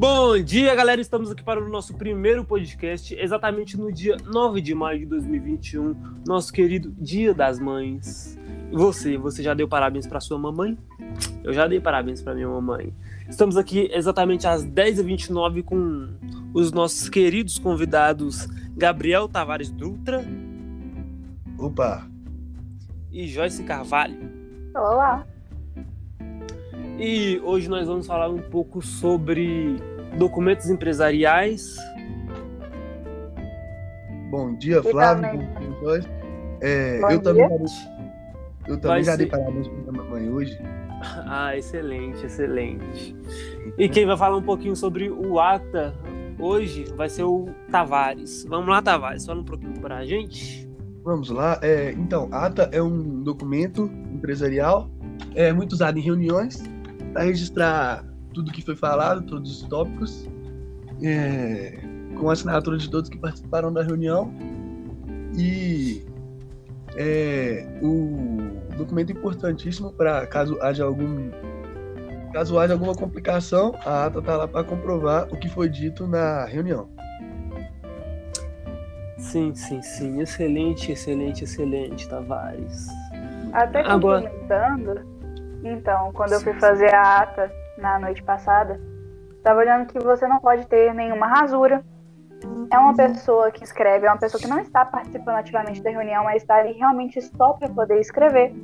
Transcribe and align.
Bom 0.00 0.42
dia, 0.42 0.74
galera. 0.74 0.98
Estamos 0.98 1.30
aqui 1.30 1.42
para 1.42 1.62
o 1.62 1.68
nosso 1.68 1.92
primeiro 1.92 2.42
podcast, 2.42 3.14
exatamente 3.14 3.76
no 3.76 3.92
dia 3.92 4.16
9 4.24 4.62
de 4.62 4.74
maio 4.74 5.00
de 5.00 5.04
2021, 5.04 5.94
nosso 6.26 6.50
querido 6.50 6.90
Dia 6.98 7.34
das 7.34 7.60
Mães. 7.60 8.38
E 8.72 8.74
você, 8.74 9.18
você 9.18 9.42
já 9.42 9.52
deu 9.52 9.68
parabéns 9.68 10.06
para 10.06 10.18
sua 10.18 10.38
mamãe? 10.38 10.78
Eu 11.44 11.52
já 11.52 11.68
dei 11.68 11.78
parabéns 11.80 12.22
para 12.22 12.34
minha 12.34 12.48
mamãe. 12.48 12.94
Estamos 13.28 13.58
aqui 13.58 13.90
exatamente 13.92 14.46
às 14.46 14.64
10h29 14.64 15.62
com 15.64 16.08
os 16.54 16.72
nossos 16.72 17.10
queridos 17.10 17.58
convidados 17.58 18.48
Gabriel 18.74 19.28
Tavares 19.28 19.70
Dutra. 19.70 20.24
Opa! 21.58 22.08
E 23.12 23.26
Joyce 23.26 23.64
Carvalho. 23.64 24.16
Olá! 24.74 25.26
E 27.02 27.40
hoje 27.42 27.66
nós 27.66 27.86
vamos 27.86 28.06
falar 28.06 28.28
um 28.28 28.42
pouco 28.42 28.82
sobre 28.82 29.80
documentos 30.16 30.68
empresariais. 30.70 31.76
Bom 34.30 34.54
dia, 34.56 34.82
Flávio. 34.82 35.30
Bom 35.32 35.38
dia, 35.38 35.78
Joyce. 35.80 36.08
É, 36.60 37.00
eu, 37.14 37.20
também, 37.20 37.48
eu 38.68 38.78
também 38.78 39.02
já 39.02 39.16
dei 39.16 39.26
parabéns 39.26 39.66
para 39.66 39.76
minha 39.78 39.92
mamãe 39.92 40.30
hoje. 40.30 40.58
Ah, 41.26 41.56
excelente, 41.56 42.26
excelente. 42.26 43.16
E 43.78 43.88
quem 43.88 44.04
vai 44.04 44.18
falar 44.18 44.36
um 44.36 44.42
pouquinho 44.42 44.76
sobre 44.76 45.08
o 45.08 45.40
ATA 45.40 45.94
hoje 46.38 46.84
vai 46.94 47.08
ser 47.08 47.22
o 47.22 47.48
Tavares. 47.72 48.44
Vamos 48.46 48.68
lá, 48.68 48.82
Tavares, 48.82 49.24
fala 49.24 49.40
um 49.40 49.44
pouquinho 49.44 49.80
para 49.80 49.96
a 49.96 50.04
gente. 50.04 50.68
Vamos 51.02 51.30
lá. 51.30 51.58
É, 51.62 51.92
então, 51.92 52.28
ATA 52.30 52.68
é 52.70 52.82
um 52.82 53.22
documento 53.22 53.90
empresarial 54.12 54.90
é 55.34 55.52
muito 55.52 55.72
usado 55.72 55.98
em 55.98 56.02
reuniões 56.02 56.62
para 57.12 57.22
registrar 57.22 58.04
tudo 58.32 58.52
que 58.52 58.62
foi 58.62 58.76
falado, 58.76 59.22
todos 59.22 59.62
os 59.62 59.68
tópicos, 59.68 60.28
é, 61.02 61.78
com 62.18 62.28
a 62.28 62.32
assinatura 62.32 62.76
de 62.78 62.90
todos 62.90 63.08
que 63.08 63.18
participaram 63.18 63.72
da 63.72 63.82
reunião. 63.82 64.32
E 65.36 66.04
é 66.96 67.66
o 67.80 68.76
documento 68.76 69.12
importantíssimo 69.12 69.92
para 69.92 70.26
caso 70.26 70.58
haja 70.60 70.84
algum 70.84 71.30
caso 72.32 72.58
haja 72.58 72.74
alguma 72.74 72.94
complicação, 72.94 73.74
a 73.84 74.06
ata 74.06 74.20
está 74.20 74.36
lá 74.36 74.46
para 74.46 74.64
comprovar 74.64 75.26
o 75.32 75.36
que 75.36 75.48
foi 75.48 75.68
dito 75.68 76.06
na 76.06 76.44
reunião. 76.44 76.88
Sim, 79.18 79.54
sim, 79.54 79.82
sim. 79.82 80.20
Excelente, 80.20 80.92
excelente, 80.92 81.44
excelente, 81.44 82.08
Tavares. 82.08 82.86
Até 83.52 83.82
complementando, 83.82 84.90
Agora... 84.90 85.06
então, 85.64 86.12
quando 86.12 86.32
eu 86.32 86.40
fui 86.40 86.54
fazer 86.54 86.94
a 86.94 87.18
ata 87.18 87.52
na 87.80 87.98
noite 87.98 88.22
passada, 88.22 88.80
estava 89.36 89.60
olhando 89.60 89.86
que 89.86 89.98
você 89.98 90.26
não 90.28 90.38
pode 90.38 90.66
ter 90.66 90.94
nenhuma 90.94 91.26
rasura. 91.26 91.82
É 92.72 92.78
uma 92.78 92.94
pessoa 92.94 93.50
que 93.50 93.64
escreve, 93.64 94.06
é 94.06 94.10
uma 94.10 94.18
pessoa 94.18 94.40
que 94.40 94.48
não 94.48 94.60
está 94.60 94.84
participando 94.84 95.36
ativamente 95.36 95.82
da 95.82 95.90
reunião, 95.90 96.24
mas 96.24 96.42
está 96.42 96.56
ali 96.56 96.72
realmente 96.72 97.20
só 97.20 97.52
para 97.54 97.68
poder 97.68 97.98
escrever. 98.00 98.54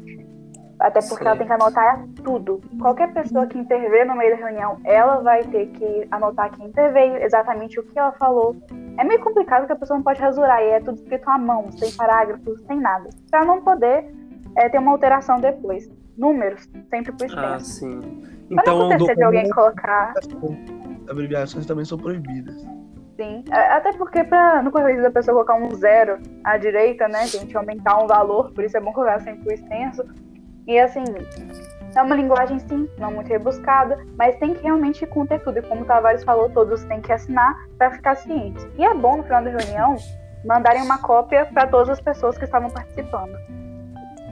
Até 0.79 1.01
porque 1.01 1.25
Sim. 1.25 1.29
ela 1.29 1.37
tem 1.37 1.47
que 1.47 1.53
anotar 1.53 2.07
tudo. 2.23 2.61
Qualquer 2.81 3.13
pessoa 3.13 3.47
que 3.47 3.59
intervir 3.59 4.07
no 4.07 4.15
meio 4.15 4.37
da 4.37 4.47
reunião, 4.47 4.79
ela 4.85 5.23
vai 5.23 5.43
ter 5.45 5.69
que 5.69 6.07
anotar 6.11 6.51
quem 6.51 6.67
interveio, 6.67 7.17
exatamente 7.17 7.81
o 7.81 7.83
que 7.83 7.99
ela 7.99 8.13
falou. 8.13 8.55
É 8.99 9.05
meio 9.05 9.21
complicado 9.21 9.67
que 9.67 9.73
a 9.73 9.77
pessoa 9.77 9.97
não 9.97 10.05
pode 10.05 10.21
rasurar, 10.21 10.63
e 10.63 10.69
é 10.69 10.81
tudo 10.81 10.97
escrito 10.97 11.29
à 11.29 11.39
mão, 11.39 11.73
sem 11.73 11.91
parágrafos, 11.93 12.61
sem 12.67 12.79
nada. 12.79 13.09
Para 13.31 13.45
não 13.45 13.63
poder 13.63 14.15
é, 14.55 14.69
ter 14.69 14.79
uma 14.79 14.93
alteração 14.93 15.41
depois. 15.41 15.91
Números, 16.17 16.69
sempre 16.91 17.13
por 17.13 17.27
extenso. 17.27 17.47
Ah, 17.47 17.61
sim. 17.61 18.36
Então, 18.51 18.91
acontecer 18.91 19.17
de 19.17 19.23
alguém 19.23 19.49
colocar. 19.51 20.15
Abreviações 21.09 21.67
também 21.67 21.85
são 21.85 21.99
proibidas. 21.99 22.57
Sim, 23.17 23.45
é, 23.51 23.73
até 23.73 23.93
porque 23.93 24.23
pra, 24.25 24.63
no 24.63 24.71
correio 24.71 25.03
da 25.03 25.11
pessoa 25.11 25.35
colocar 25.35 25.55
um 25.55 25.75
zero 25.75 26.19
à 26.45 26.59
direita, 26.59 27.09
né, 27.09 27.27
gente, 27.27 27.57
aumentar 27.57 28.03
um 28.03 28.07
valor, 28.07 28.53
por 28.53 28.63
isso 28.63 28.77
é 28.77 28.81
bom 28.81 28.93
colocar 28.93 29.21
sempre 29.21 29.43
por 29.43 29.53
extenso. 29.53 30.05
E 30.67 30.79
assim, 30.79 31.05
é 31.95 32.03
uma 32.03 32.15
linguagem 32.15 32.59
sim, 32.59 32.87
não 32.99 33.11
muito 33.13 33.29
rebuscada, 33.29 33.99
mas 34.19 34.37
tem 34.37 34.53
que 34.53 34.63
realmente 34.63 35.07
conter 35.07 35.43
tudo. 35.43 35.59
E 35.59 35.63
como 35.63 35.83
o 35.83 35.85
Tavares 35.87 36.25
falou, 36.25 36.51
todos 36.51 36.85
têm 36.85 37.01
que 37.01 37.11
assinar 37.11 37.57
para 37.79 37.93
ficar 37.93 38.17
cientes. 38.17 38.67
E 38.77 38.85
é 38.85 38.93
bom 38.93 39.17
no 39.17 39.23
final 39.23 39.43
da 39.43 39.51
reunião 39.51 39.97
mandarem 40.45 40.83
uma 40.83 40.99
cópia 40.99 41.47
para 41.47 41.67
todas 41.67 41.89
as 41.89 42.01
pessoas 42.01 42.37
que 42.37 42.45
estavam 42.45 42.69
participando. 42.69 43.35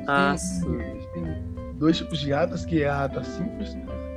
Ah, 0.07 0.37
sim. 0.37 0.79
Tem 1.15 1.25
dois 1.77 1.97
tipos 1.97 2.19
de 2.19 2.35
atas, 2.35 2.67
que 2.67 2.83
é 2.83 2.89
a 2.89 3.05
ata 3.05 3.25
simples, 3.25 3.75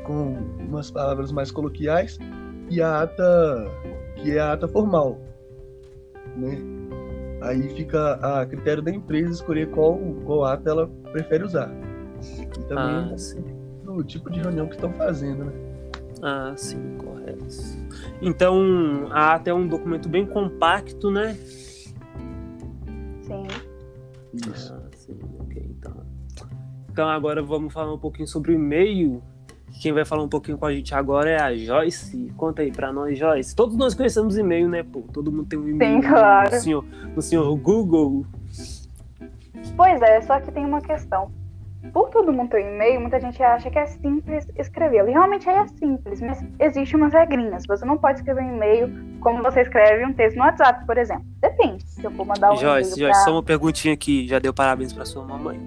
com 0.07 0.37
umas 0.67 0.89
palavras 0.89 1.31
mais 1.31 1.51
coloquiais, 1.51 2.17
e 2.69 2.81
a 2.81 3.03
ata 3.03 3.71
que 4.15 4.31
é 4.31 4.39
a 4.39 4.53
ata 4.53 4.67
formal, 4.67 5.19
né? 6.35 6.57
Aí 7.41 7.61
fica 7.75 8.13
a 8.15 8.45
critério 8.45 8.81
da 8.81 8.91
empresa 8.91 9.31
escolher 9.31 9.69
qual, 9.69 9.99
qual 10.25 10.45
ata 10.45 10.69
ela 10.69 10.87
prefere 11.11 11.43
usar. 11.43 11.69
E 12.41 12.63
também 12.63 13.13
ah, 13.13 13.17
sim. 13.17 13.43
do 13.83 14.03
tipo 14.03 14.31
de 14.31 14.39
reunião 14.39 14.67
que 14.67 14.75
estão 14.75 14.91
fazendo, 14.93 15.45
né? 15.45 15.51
Ah, 16.23 16.53
sim, 16.55 16.97
correto. 16.97 17.45
Então, 18.21 19.07
a 19.11 19.35
ata 19.35 19.51
é 19.51 19.53
um 19.53 19.67
documento 19.67 20.09
bem 20.09 20.25
compacto, 20.25 21.11
né? 21.11 21.35
Sim. 23.21 23.47
Isso. 24.33 24.73
Ah, 24.73 24.89
sim, 24.95 25.19
ok, 25.39 25.63
então. 25.77 26.05
Então 26.89 27.07
agora 27.07 27.43
vamos 27.43 27.71
falar 27.71 27.93
um 27.93 27.99
pouquinho 27.99 28.27
sobre 28.27 28.51
o 28.51 28.55
e-mail. 28.55 29.21
Quem 29.81 29.93
vai 29.93 30.05
falar 30.05 30.23
um 30.23 30.29
pouquinho 30.29 30.57
com 30.57 30.65
a 30.65 30.73
gente 30.73 30.93
agora 30.93 31.29
é 31.29 31.41
a 31.41 31.55
Joyce. 31.55 32.31
Conta 32.35 32.61
aí 32.61 32.71
pra 32.71 32.91
nós, 32.91 33.17
Joyce. 33.17 33.55
Todos 33.55 33.77
nós 33.77 33.93
conhecemos 33.93 34.37
e-mail, 34.37 34.67
né, 34.67 34.83
pô? 34.83 35.03
Todo 35.13 35.31
mundo 35.31 35.45
tem 35.45 35.59
um 35.59 35.67
e-mail. 35.67 36.01
Sim, 36.01 36.07
claro. 36.07 36.51
No 36.51 36.59
senhor, 36.59 36.85
no 37.15 37.21
senhor 37.21 37.55
Google. 37.57 38.25
Pois 39.75 40.01
é, 40.01 40.21
só 40.21 40.39
que 40.39 40.51
tem 40.51 40.65
uma 40.65 40.81
questão 40.81 41.31
por 41.93 42.09
todo 42.09 42.33
mundo 42.33 42.49
ter 42.49 42.61
e-mail, 42.61 42.99
muita 42.99 43.19
gente 43.19 43.41
acha 43.41 43.69
que 43.69 43.77
é 43.77 43.85
simples 43.85 44.47
escrevê-lo. 44.57 45.09
E 45.09 45.11
realmente 45.11 45.47
é 45.47 45.67
simples, 45.67 46.21
mas 46.21 46.43
existem 46.59 46.99
umas 46.99 47.13
regrinhas. 47.13 47.63
Você 47.67 47.85
não 47.85 47.97
pode 47.97 48.19
escrever 48.19 48.43
um 48.43 48.55
e-mail 48.55 48.91
como 49.21 49.41
você 49.43 49.61
escreve 49.61 50.05
um 50.05 50.13
texto 50.13 50.37
no 50.37 50.43
WhatsApp, 50.43 50.85
por 50.85 50.97
exemplo. 50.97 51.25
Depende. 51.39 51.83
Se 51.87 52.03
eu 52.03 52.11
for 52.11 52.25
mandar 52.25 52.51
um 52.53 52.57
Joyce, 52.57 52.99
Joyce, 52.99 53.03
pra... 53.03 53.13
só 53.13 53.31
uma 53.31 53.43
perguntinha 53.43 53.93
aqui. 53.93 54.27
Já 54.27 54.39
deu 54.39 54.53
parabéns 54.53 54.93
pra 54.93 55.05
sua 55.05 55.23
mamãe? 55.23 55.59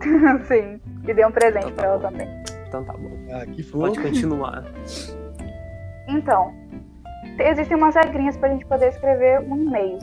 Sim, 0.46 0.80
e 1.06 1.14
dei 1.14 1.24
um 1.24 1.32
presente 1.32 1.66
então, 1.66 1.74
tá 1.74 1.82
pra 1.82 1.88
ela 1.88 1.98
também. 1.98 2.53
Então 2.74 2.84
tá 2.84 2.92
bom. 2.94 3.10
Ah, 3.32 3.46
que 3.46 3.62
fofo. 3.62 3.78
Pode 3.78 4.00
continuar. 4.00 4.64
Então, 6.08 6.52
existem 7.38 7.76
umas 7.76 7.94
regrinhas 7.94 8.36
pra 8.36 8.48
gente 8.48 8.66
poder 8.66 8.88
escrever 8.88 9.40
um 9.40 9.56
e-mail. 9.56 9.98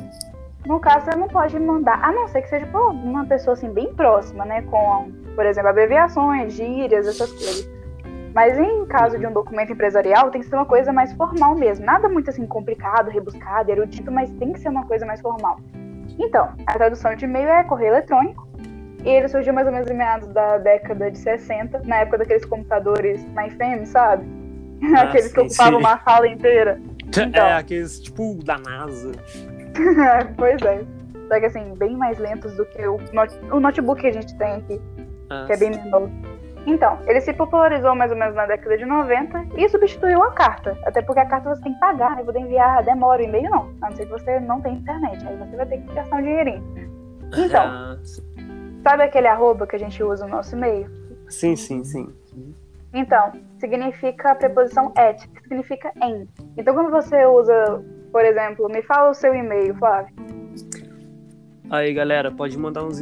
No 0.65 0.79
caso, 0.79 1.05
você 1.05 1.17
não 1.17 1.27
pode 1.27 1.59
mandar, 1.59 2.01
a 2.03 2.11
não 2.11 2.27
ser 2.27 2.43
que 2.43 2.49
seja 2.49 2.65
por 2.67 2.91
uma 2.91 3.25
pessoa 3.25 3.53
assim 3.53 3.69
bem 3.69 3.93
próxima, 3.93 4.45
né? 4.45 4.61
Com, 4.63 5.11
por 5.35 5.45
exemplo, 5.45 5.69
abreviações, 5.69 6.53
gírias, 6.53 7.07
essas 7.07 7.29
coisas. 7.31 7.69
Mas 8.33 8.57
em 8.57 8.85
caso 8.85 9.19
de 9.19 9.27
um 9.27 9.33
documento 9.33 9.73
empresarial, 9.73 10.31
tem 10.31 10.39
que 10.39 10.47
ser 10.47 10.55
uma 10.55 10.65
coisa 10.65 10.93
mais 10.93 11.11
formal 11.13 11.55
mesmo. 11.55 11.85
Nada 11.85 12.07
muito 12.07 12.29
assim 12.29 12.45
complicado, 12.47 13.09
rebuscado, 13.09 13.69
erudito, 13.69 14.09
mas 14.11 14.31
tem 14.33 14.53
que 14.53 14.59
ser 14.59 14.69
uma 14.69 14.85
coisa 14.85 15.05
mais 15.05 15.19
formal. 15.19 15.59
Então, 16.17 16.53
a 16.65 16.73
tradução 16.73 17.15
de 17.15 17.25
e-mail 17.25 17.49
é 17.49 17.63
correio 17.63 17.93
eletrônico. 17.93 18.47
E 19.03 19.09
ele 19.09 19.27
surgiu 19.27 19.53
mais 19.53 19.65
ou 19.67 19.73
menos 19.73 19.89
em 19.89 19.93
meados 19.95 20.27
da 20.29 20.57
década 20.59 21.09
de 21.09 21.17
60, 21.17 21.81
na 21.85 21.97
época 21.97 22.19
daqueles 22.19 22.45
computadores 22.45 23.23
mainframe, 23.33 23.85
sabe? 23.85 24.25
Ah, 24.97 25.01
aqueles 25.03 25.27
sim, 25.27 25.33
que 25.35 25.39
ocupavam 25.41 25.79
sim. 25.79 25.85
uma 25.85 25.99
sala 25.99 26.27
inteira. 26.27 26.79
Então, 27.07 27.45
É, 27.45 27.53
aqueles 27.53 27.99
tipo 27.99 28.41
da 28.43 28.57
NASA. 28.57 29.11
pois 30.37 30.61
é. 30.61 30.81
Só 31.27 31.39
que 31.39 31.45
assim, 31.45 31.73
bem 31.75 31.95
mais 31.97 32.17
lentos 32.17 32.55
do 32.55 32.65
que 32.65 32.87
o, 32.87 32.97
note- 33.13 33.37
o 33.51 33.59
notebook 33.59 33.99
que 34.01 34.07
a 34.07 34.13
gente 34.13 34.33
tem 34.37 34.53
aqui, 34.55 34.81
Ah, 35.29 35.43
que 35.45 35.53
é 35.53 35.57
bem 35.57 35.71
menor. 35.71 36.09
Então, 36.65 36.97
ele 37.07 37.19
se 37.21 37.33
popularizou 37.33 37.95
mais 37.95 38.11
ou 38.11 38.17
menos 38.17 38.33
na 38.35 38.45
década 38.45 38.77
de 38.77 38.85
90 38.85 39.45
e 39.57 39.67
substituiu 39.67 40.21
a 40.23 40.31
carta. 40.31 40.77
Até 40.85 41.01
porque 41.01 41.19
a 41.19 41.25
carta 41.25 41.49
você 41.55 41.61
tem 41.63 41.73
que 41.73 41.79
pagar, 41.79 42.15
né? 42.15 42.23
Poder 42.23 42.39
enviar, 42.39 42.83
demora, 42.83 43.21
o 43.21 43.25
e-mail 43.25 43.49
não. 43.49 43.69
A 43.81 43.89
não 43.89 43.95
ser 43.97 44.05
que 44.05 44.11
você 44.11 44.39
não 44.39 44.61
tenha 44.61 44.75
internet. 44.77 45.27
Aí 45.27 45.35
você 45.37 45.55
vai 45.57 45.65
ter 45.65 45.77
que 45.81 45.93
gastar 45.93 46.15
um 46.17 46.21
dinheirinho. 46.21 46.63
Então, 47.35 47.63
ah, 47.65 47.97
sabe 48.83 49.03
aquele 49.03 49.27
arroba 49.27 49.67
que 49.67 49.75
a 49.75 49.79
gente 49.79 50.01
usa 50.03 50.25
no 50.25 50.31
nosso 50.31 50.55
e-mail? 50.55 50.89
sim, 51.29 51.55
sim, 51.83 51.83
sim. 51.83 52.13
Então, 52.93 53.31
significa 53.59 54.31
a 54.31 54.35
preposição 54.35 54.91
et, 54.97 55.25
que 55.29 55.41
significa 55.43 55.91
em. 56.03 56.27
Então, 56.57 56.73
quando 56.73 56.91
você 56.91 57.25
usa, 57.25 57.81
por 58.11 58.25
exemplo, 58.25 58.67
me 58.67 58.81
fala 58.81 59.11
o 59.11 59.13
seu 59.13 59.33
e-mail, 59.33 59.73
Flávio. 59.75 60.13
Aí, 61.69 61.93
galera, 61.93 62.29
pode 62.31 62.57
mandar 62.57 62.83
uns 62.83 62.99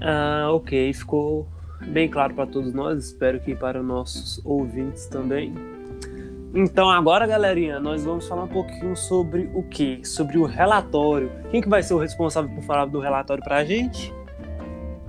Ah, 0.00 0.48
ok, 0.52 0.92
ficou 0.92 1.46
bem 1.88 2.08
claro 2.08 2.34
para 2.34 2.46
todos 2.46 2.72
nós, 2.72 3.06
espero 3.06 3.40
que 3.40 3.54
para 3.54 3.80
os 3.80 3.86
nossos 3.86 4.44
ouvintes 4.44 5.06
também. 5.06 5.52
Então 6.54 6.90
agora, 6.90 7.26
galerinha, 7.26 7.80
nós 7.80 8.04
vamos 8.04 8.28
falar 8.28 8.44
um 8.44 8.48
pouquinho 8.48 8.94
sobre 8.94 9.50
o 9.54 9.62
que? 9.62 10.04
Sobre 10.04 10.36
o 10.38 10.44
relatório. 10.44 11.30
Quem 11.50 11.62
que 11.62 11.68
vai 11.68 11.82
ser 11.82 11.94
o 11.94 11.98
responsável 11.98 12.50
por 12.54 12.62
falar 12.62 12.84
do 12.86 13.00
relatório 13.00 13.42
para 13.42 13.56
a 13.56 13.64
gente? 13.64 14.12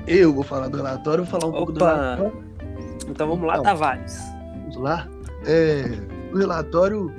Eu 0.07 0.33
vou 0.33 0.43
falar 0.43 0.67
do 0.67 0.77
relatório, 0.77 1.23
vou 1.23 1.39
falar 1.39 1.45
um 1.45 1.49
Opa. 1.49 1.57
pouco 1.57 1.71
do 1.71 1.85
relatório. 1.85 2.43
Então 3.09 3.27
vamos 3.27 3.45
lá, 3.45 3.53
então, 3.53 3.63
Tavares. 3.63 4.19
Vamos 4.61 4.77
lá. 4.77 5.07
É, 5.45 5.83
o 6.33 6.37
relatório 6.37 7.11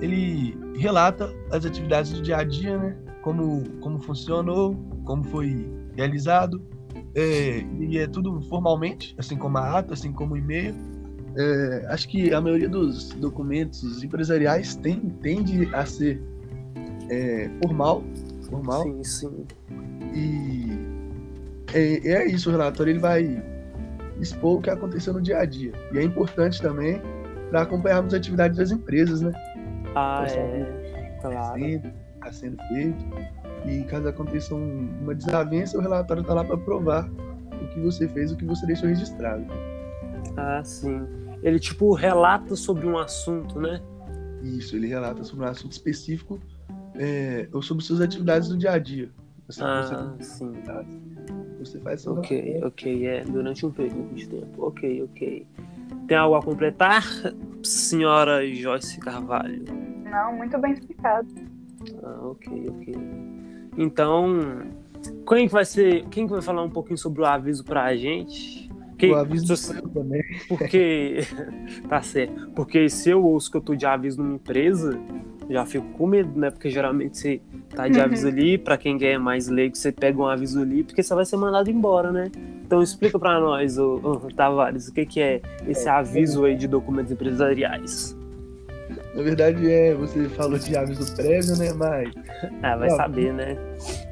ele 0.00 0.56
relata 0.76 1.32
as 1.50 1.64
atividades 1.64 2.12
do 2.12 2.22
dia 2.22 2.38
a 2.38 2.44
dia, 2.44 2.76
né? 2.76 2.96
Como, 3.22 3.62
como 3.80 3.98
funcionou, 4.00 4.76
como 5.04 5.24
foi 5.24 5.66
realizado. 5.96 6.62
É, 7.14 7.64
e 7.78 7.98
é 7.98 8.06
tudo 8.06 8.40
formalmente, 8.42 9.14
assim 9.18 9.36
como 9.36 9.58
a 9.58 9.78
ata, 9.78 9.94
assim 9.94 10.12
como 10.12 10.34
o 10.34 10.36
e-mail. 10.36 10.74
É, 11.36 11.86
acho 11.88 12.08
que 12.08 12.32
a 12.32 12.40
maioria 12.40 12.68
dos 12.68 13.10
documentos 13.10 14.02
empresariais 14.02 14.76
tem, 14.76 15.00
tende 15.00 15.68
a 15.74 15.84
ser 15.84 16.22
é, 17.10 17.50
formal, 17.62 18.02
formal. 18.48 18.82
Sim, 18.82 19.04
sim. 19.04 19.46
E 20.14 20.73
é, 21.74 22.08
é 22.08 22.26
isso, 22.26 22.48
o 22.48 22.52
relatório 22.52 22.92
ele 22.92 22.98
vai 22.98 23.42
expor 24.20 24.58
o 24.58 24.62
que 24.62 24.70
aconteceu 24.70 25.12
no 25.12 25.20
dia 25.20 25.38
a 25.38 25.44
dia. 25.44 25.72
E 25.92 25.98
é 25.98 26.02
importante 26.02 26.62
também 26.62 27.00
para 27.50 27.62
acompanharmos 27.62 28.14
as 28.14 28.20
atividades 28.20 28.58
das 28.58 28.70
empresas, 28.70 29.20
né? 29.20 29.32
Ah, 29.94 30.24
é. 30.28 31.18
Claro. 31.20 31.58
Está 31.58 32.32
sendo 32.32 32.56
feito. 32.68 33.04
E 33.66 33.82
caso 33.84 34.08
aconteça 34.08 34.54
um, 34.54 34.88
uma 35.00 35.14
desavença, 35.14 35.78
o 35.78 35.80
relatório 35.80 36.20
está 36.20 36.34
lá 36.34 36.44
para 36.44 36.56
provar 36.56 37.08
o 37.08 37.68
que 37.68 37.80
você 37.80 38.06
fez, 38.08 38.30
o 38.30 38.36
que 38.36 38.44
você 38.44 38.66
deixou 38.66 38.88
registrado. 38.88 39.44
Ah, 40.36 40.62
sim. 40.62 41.06
Ele, 41.42 41.58
tipo, 41.58 41.92
relata 41.94 42.56
sobre 42.56 42.86
um 42.86 42.98
assunto, 42.98 43.58
né? 43.58 43.80
Isso, 44.42 44.76
ele 44.76 44.86
relata 44.86 45.24
sobre 45.24 45.46
um 45.46 45.48
assunto 45.48 45.72
específico 45.72 46.38
é, 46.94 47.48
ou 47.52 47.62
sobre 47.62 47.82
suas 47.82 48.00
atividades 48.00 48.48
do 48.48 48.58
dia 48.58 48.72
a 48.72 48.78
dia. 48.78 49.10
Você, 49.46 49.62
ah, 49.62 50.14
você 50.18 50.24
sim. 50.24 50.52
Você 51.64 51.78
faz 51.80 52.02
seu 52.02 52.12
Ok, 52.12 52.60
ok, 52.64 53.06
é. 53.06 53.24
Durante 53.24 53.64
um 53.64 53.70
período 53.70 54.14
de 54.14 54.28
tempo. 54.28 54.66
Ok, 54.66 55.02
ok. 55.02 55.46
Tem 56.06 56.16
algo 56.16 56.36
a 56.36 56.42
completar, 56.42 57.02
senhora 57.62 58.46
Joyce 58.46 58.98
Carvalho? 59.00 59.64
Não, 60.04 60.36
muito 60.36 60.58
bem 60.58 60.72
explicado. 60.72 61.28
Ah, 62.02 62.28
ok, 62.28 62.68
ok. 62.68 62.94
Então, 63.76 64.62
quem 65.28 65.46
que 65.46 65.52
vai 65.52 65.64
ser. 65.64 66.04
Quem 66.08 66.26
que 66.26 66.32
vai 66.32 66.42
falar 66.42 66.62
um 66.62 66.70
pouquinho 66.70 66.98
sobre 66.98 67.22
o 67.22 67.24
aviso 67.24 67.64
pra 67.64 67.94
gente? 67.96 68.70
Que, 68.98 69.10
o 69.10 69.16
aviso 69.16 69.56
se, 69.56 69.82
também. 69.88 70.22
Porque. 70.48 71.18
tá 71.88 72.00
certo. 72.02 72.50
Porque 72.50 72.88
se 72.88 73.10
eu 73.10 73.24
ouço 73.24 73.50
que 73.50 73.56
eu 73.56 73.60
tô 73.60 73.74
de 73.74 73.86
aviso 73.86 74.22
numa 74.22 74.36
empresa, 74.36 74.98
já 75.48 75.64
fico 75.66 75.86
com 75.98 76.06
medo, 76.06 76.38
né? 76.38 76.50
Porque 76.50 76.70
geralmente 76.70 77.18
você 77.18 77.40
tá 77.74 77.88
de 77.88 78.00
aviso 78.00 78.28
ali, 78.28 78.56
para 78.56 78.76
quem 78.76 78.98
é 79.02 79.18
mais 79.18 79.48
leigo, 79.48 79.76
você 79.76 79.92
pega 79.92 80.20
um 80.20 80.26
aviso 80.26 80.60
ali, 80.60 80.82
porque 80.82 81.02
você 81.02 81.14
vai 81.14 81.24
ser 81.24 81.36
mandado 81.36 81.70
embora, 81.70 82.10
né? 82.10 82.30
Então 82.64 82.82
explica 82.82 83.18
para 83.18 83.38
nós, 83.38 83.78
ô, 83.78 84.00
ô, 84.02 84.16
Tavares, 84.34 84.88
o 84.88 84.94
que, 84.94 85.04
que 85.04 85.20
é 85.20 85.40
esse 85.68 85.88
aviso 85.88 86.44
aí 86.44 86.56
de 86.56 86.66
documentos 86.66 87.12
empresariais. 87.12 88.16
Na 89.14 89.22
verdade, 89.22 89.70
é, 89.70 89.94
você 89.94 90.28
falou 90.30 90.58
de 90.58 90.76
aviso 90.76 91.14
prévio, 91.14 91.56
né? 91.56 91.72
Mas. 91.72 92.12
Ah, 92.62 92.76
vai 92.76 92.90
saber, 92.90 93.32
né? 93.32 93.56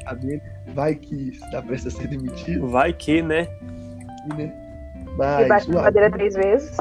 Saber, 0.05 0.41
vai 0.75 0.95
que 0.95 1.31
está 1.31 1.61
prestes 1.61 1.95
a 1.95 1.99
ser 1.99 2.09
demitido. 2.09 2.69
Vai 2.69 2.93
que, 2.93 3.21
né? 3.21 3.49
E, 4.31 4.35
né? 4.35 4.53
Mas, 5.17 5.47
e 5.47 5.49
bate 5.49 5.71
na 5.71 5.83
madeira 5.83 6.11
três 6.11 6.35
vezes. 6.35 6.77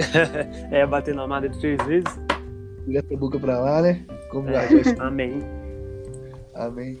é, 0.70 0.86
bater 0.86 1.14
na 1.14 1.26
madeira 1.26 1.54
três 1.58 1.82
vezes. 1.84 2.31
Vira 2.86 3.04
a 3.12 3.16
boca 3.16 3.38
pra 3.38 3.58
lá, 3.58 3.82
né? 3.82 4.04
Como 4.30 4.48
é. 4.50 4.66
Amém. 4.98 5.40
Amém. 6.54 6.98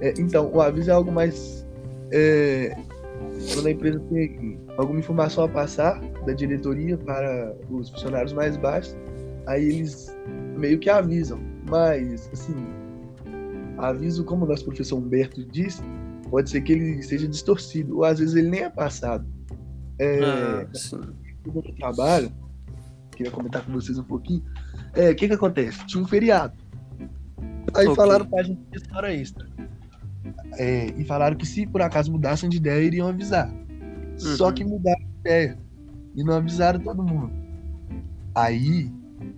É, 0.00 0.14
então, 0.18 0.50
o 0.52 0.60
aviso 0.60 0.90
é 0.90 0.94
algo 0.94 1.10
mais. 1.10 1.66
É, 2.12 2.76
quando 3.54 3.66
a 3.66 3.70
empresa 3.70 4.00
tem 4.10 4.58
alguma 4.76 4.98
informação 4.98 5.44
a 5.44 5.48
passar 5.48 6.00
da 6.24 6.32
diretoria 6.32 6.96
para 6.96 7.54
os 7.70 7.90
funcionários 7.90 8.32
mais 8.32 8.56
baixos, 8.56 8.96
aí 9.46 9.64
eles 9.64 10.16
meio 10.56 10.78
que 10.78 10.88
avisam. 10.88 11.40
Mas, 11.68 12.28
assim, 12.32 12.54
aviso, 13.78 14.24
como 14.24 14.44
o 14.44 14.48
nosso 14.48 14.64
professor 14.64 14.98
Humberto 14.98 15.44
disse, 15.44 15.82
pode 16.30 16.50
ser 16.50 16.60
que 16.60 16.72
ele 16.72 17.02
seja 17.02 17.26
distorcido, 17.26 17.96
ou 17.96 18.04
às 18.04 18.18
vezes 18.18 18.34
ele 18.34 18.50
nem 18.50 18.60
é 18.60 18.70
passado. 18.70 19.26
É, 19.98 20.20
ah, 20.24 20.66
sim. 20.74 21.00
No 21.46 21.62
trabalho, 21.76 22.32
queria 23.16 23.30
comentar 23.30 23.64
com 23.64 23.72
vocês 23.72 23.98
um 23.98 24.04
pouquinho. 24.04 24.42
É, 24.94 25.10
o 25.10 25.16
que 25.16 25.28
que 25.28 25.34
acontece? 25.34 25.84
Tinha 25.86 26.02
um 26.02 26.06
feriado. 26.06 26.54
Aí 27.74 27.84
okay. 27.84 27.96
falaram 27.96 28.26
pra 28.26 28.42
gente 28.42 28.60
de 28.70 28.94
hora 28.94 29.12
extra. 29.12 29.46
É, 30.52 30.86
e 30.96 31.04
falaram 31.04 31.36
que 31.36 31.46
se 31.46 31.66
por 31.66 31.82
acaso 31.82 32.12
mudassem 32.12 32.48
de 32.48 32.56
ideia, 32.58 32.84
iriam 32.84 33.08
avisar. 33.08 33.50
Uhum. 33.50 34.18
Só 34.18 34.52
que 34.52 34.64
mudaram 34.64 35.00
de 35.00 35.20
ideia. 35.20 35.58
E 36.14 36.22
não 36.22 36.34
avisaram 36.34 36.78
todo 36.78 37.02
mundo. 37.02 37.32
Aí, 38.34 38.92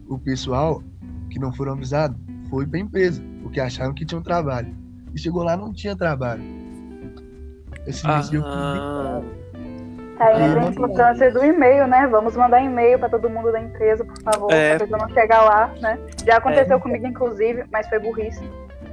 o 0.08 0.18
pessoal 0.18 0.82
que 1.30 1.38
não 1.38 1.52
foram 1.52 1.72
avisados 1.72 2.18
foi 2.50 2.66
pra 2.66 2.78
empresa, 2.78 3.22
porque 3.42 3.60
acharam 3.60 3.94
que 3.94 4.04
tinha 4.04 4.18
um 4.18 4.22
trabalho. 4.22 4.74
E 5.14 5.18
chegou 5.18 5.42
lá 5.42 5.56
não 5.56 5.72
tinha 5.72 5.96
trabalho. 5.96 6.42
Esse 7.86 8.06
ah, 8.06 8.18
Tá 10.16 10.28
aí 10.28 10.42
a 10.42 10.64
importância 10.64 11.30
do 11.30 11.44
e-mail, 11.44 11.86
né? 11.86 12.06
Vamos 12.06 12.34
mandar 12.36 12.62
e-mail 12.62 12.98
para 12.98 13.08
todo 13.08 13.28
mundo 13.28 13.52
da 13.52 13.60
empresa, 13.60 14.04
por 14.04 14.22
favor, 14.22 14.52
é. 14.52 14.78
pra 14.78 14.98
não 14.98 15.08
chegar 15.10 15.42
lá, 15.42 15.70
né? 15.80 15.98
Já 16.24 16.38
aconteceu 16.38 16.76
é. 16.76 16.80
comigo, 16.80 17.06
inclusive, 17.06 17.64
mas 17.70 17.86
foi 17.88 17.98
burrice. 17.98 18.42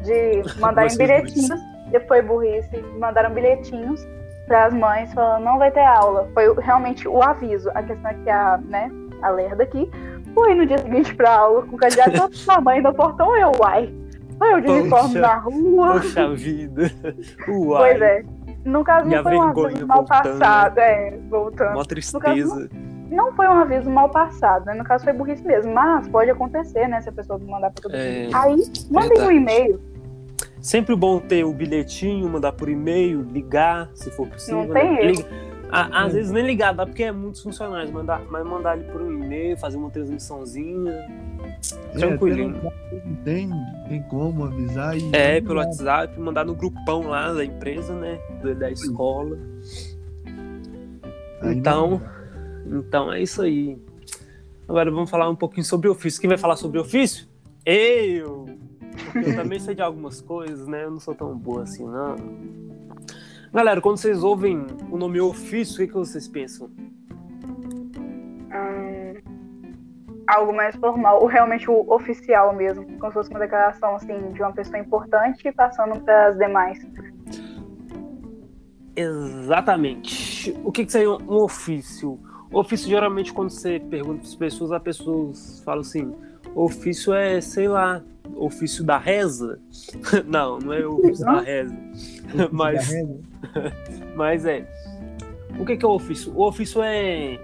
De 0.03 0.60
mandar 0.60 0.86
em 0.86 0.98
bilhetinhos, 0.98 1.60
e 1.94 2.00
foi 2.01 2.22
burrice, 2.22 2.77
mandaram 3.00 3.30
bilhetinhos 3.34 4.06
para 4.48 4.65
as 4.65 4.74
mães 4.74 5.13
falando 5.13 5.44
não 5.44 5.58
vai 5.58 5.72
ter 5.72 5.86
aula. 5.86 6.30
Foi 6.34 6.53
realmente 6.56 7.08
o 7.08 7.22
aviso. 7.22 7.70
A 7.74 7.84
questão 7.84 8.12
é 8.12 8.13
que 8.15 8.30
a, 8.30 8.58
né, 8.58 8.92
a 9.22 9.30
lerda 9.30 9.63
aqui 9.63 9.89
foi 10.34 10.53
no 10.56 10.65
dia 10.65 10.77
seguinte 10.80 11.15
para 11.15 11.32
aula 11.32 11.62
com 11.63 11.75
o 11.75 11.80
candidato 11.80 12.30
da 12.46 12.62
mãe 12.62 12.82
no 12.82 12.94
portão, 12.94 13.36
eu, 13.38 13.51
uai. 13.60 13.94
Foi 14.38 14.53
o 14.56 14.62
de 14.62 14.68
uniforme 14.68 15.20
na 15.20 15.36
rua. 15.36 15.94
Poxa 15.94 16.34
vida. 16.34 16.92
Uai. 17.48 17.92
Pois 17.92 18.01
é. 18.01 18.25
No 18.65 18.84
caso, 18.84 19.10
não 19.10 19.24
foi 19.24 19.36
um 19.36 19.41
aviso 19.41 19.88
mal 19.88 19.98
voltando, 19.98 20.39
passado, 20.39 20.77
é, 20.79 21.17
voltando. 21.29 21.74
Uma 21.75 21.86
tristeza. 21.86 22.70
Não, 23.10 23.25
não, 23.27 23.34
foi 23.34 23.48
um 23.48 23.51
aviso 23.60 23.89
mal 23.89 24.10
passado, 24.10 24.65
né? 24.65 24.74
No 24.74 24.84
caso, 24.84 25.03
foi 25.03 25.13
burrice 25.13 25.43
mesmo. 25.46 25.74
Mas 25.74 26.08
pode 26.08 26.29
acontecer, 26.32 26.88
né? 26.88 27.01
Se 27.01 27.10
a 27.10 27.12
pessoa 27.12 27.38
mandar 27.39 27.72
pra 27.72 27.82
todo 27.84 27.91
mundo. 27.91 28.01
É, 28.01 28.29
Aí, 28.34 28.63
mandem 28.89 29.22
um 29.22 29.32
e-mail. 29.32 29.79
Sempre 30.62 30.96
bom 30.96 31.20
ter 31.20 31.43
o 31.43 31.53
bilhetinho, 31.53 32.29
mandar 32.29 32.53
por 32.53 32.70
e-mail, 32.70 33.22
ligar, 33.22 33.89
se 33.93 34.10
for 34.12 34.27
possível. 34.27 34.63
Não 34.65 34.74
tem 34.74 34.93
né? 34.93 35.01
erro. 35.05 35.15
Liga- 35.17 35.53
À- 35.70 36.03
Às 36.05 36.13
vezes 36.13 36.32
nem 36.32 36.46
ligar, 36.46 36.72
dá 36.72 36.86
porque 36.86 37.03
é 37.03 37.12
muitos 37.12 37.41
funcionários, 37.41 37.89
mandar, 37.91 38.22
mas 38.29 38.46
mandar 38.46 38.77
ele 38.77 38.89
por 38.91 39.01
um 39.01 39.12
e-mail, 39.12 39.58
fazer 39.58 39.75
uma 39.77 39.89
transmissãozinha. 39.89 40.93
É, 41.93 41.98
Tranquilinho. 41.98 42.62
Não 42.91 43.15
tem, 43.24 43.50
tem 43.88 44.03
como 44.03 44.46
avisar 44.46 44.98
e. 44.98 45.10
É, 45.13 45.39
pelo 45.39 45.60
WhatsApp, 45.60 46.20
mandar 46.20 46.46
no 46.46 46.55
grupão 46.55 47.08
lá 47.08 47.32
da 47.34 47.46
empresa, 47.46 47.93
né? 47.93 48.20
Da, 48.58 48.72
escola. 48.72 49.38
Aí 51.41 51.58
Então, 51.58 52.01
então 52.65 53.12
é 53.12 53.22
isso 53.22 53.41
aí. 53.41 53.77
Agora 54.67 54.89
vamos 54.91 55.10
falar 55.10 55.29
um 55.29 55.36
pouquinho 55.36 55.65
sobre 55.65 55.89
ofício. 55.89 56.20
Quem 56.20 56.27
vai 56.27 56.38
falar 56.38 56.55
sobre 56.55 56.79
ofício? 56.79 57.27
Eu! 57.65 58.46
Porque 59.05 59.29
eu 59.29 59.36
também 59.36 59.60
sei 59.60 59.75
de 59.75 59.82
algumas 59.82 60.22
coisas, 60.22 60.67
né? 60.67 60.84
Eu 60.84 60.91
não 60.91 61.00
sou 61.00 61.15
tão 61.15 61.36
boa 61.38 61.63
assim, 61.63 61.86
não. 61.86 62.15
Galera, 63.53 63.82
quando 63.82 63.98
vocês 63.98 64.24
ouvem 64.24 64.65
o 64.89 64.98
nome 64.98 65.20
ofício, 65.22 65.75
o 65.75 65.77
que, 65.77 65.88
que 65.88 65.93
vocês 65.93 66.27
pensam? 66.27 66.70
Algo 70.27 70.53
mais 70.53 70.75
formal, 70.75 71.22
ou 71.22 71.27
realmente 71.27 71.70
o 71.70 71.86
oficial 71.92 72.53
mesmo, 72.56 72.86
como 72.98 73.08
se 73.08 73.13
fosse 73.13 73.30
uma 73.30 73.39
declaração 73.39 73.96
assim 73.96 74.32
de 74.32 74.42
uma 74.42 74.53
pessoa 74.53 74.80
importante 74.80 75.51
passando 75.51 76.00
para 76.01 76.27
as 76.27 76.38
demais. 76.38 76.80
Exatamente. 78.96 80.56
O 80.63 80.72
que, 80.72 80.86
que 80.86 80.92
seria 80.92 81.10
um 81.12 81.44
ofício? 81.44 82.20
Ofício, 82.51 82.88
geralmente, 82.88 83.34
quando 83.34 83.50
você 83.50 83.80
pergunta 83.80 84.20
para 84.20 84.27
as 84.27 84.36
pessoas, 84.36 84.72
as 84.72 84.82
pessoas 84.82 85.62
falam 85.65 85.82
assim: 85.82 86.13
ofício 86.53 87.13
é, 87.13 87.42
sei 87.42 87.68
lá, 87.68 88.01
ofício 88.36 88.84
da 88.84 88.98
reza? 88.98 89.60
não, 90.25 90.60
não 90.60 90.74
é 90.74 90.86
ofício 90.86 91.25
da 91.25 91.42
reza. 91.42 91.75
Mas, 92.51 92.92
mas 94.15 94.46
é. 94.46 94.68
O 95.58 95.65
que, 95.65 95.77
que 95.77 95.86
é 95.86 95.88
o 95.88 95.92
ofício? 95.92 96.32
O 96.36 96.48
ofício 96.48 96.82
é 96.84 97.39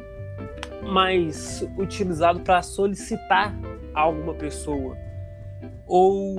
mais 0.89 1.67
utilizado 1.77 2.39
para 2.41 2.61
solicitar 2.61 3.55
alguma 3.93 4.33
pessoa. 4.33 4.97
Ou, 5.87 6.35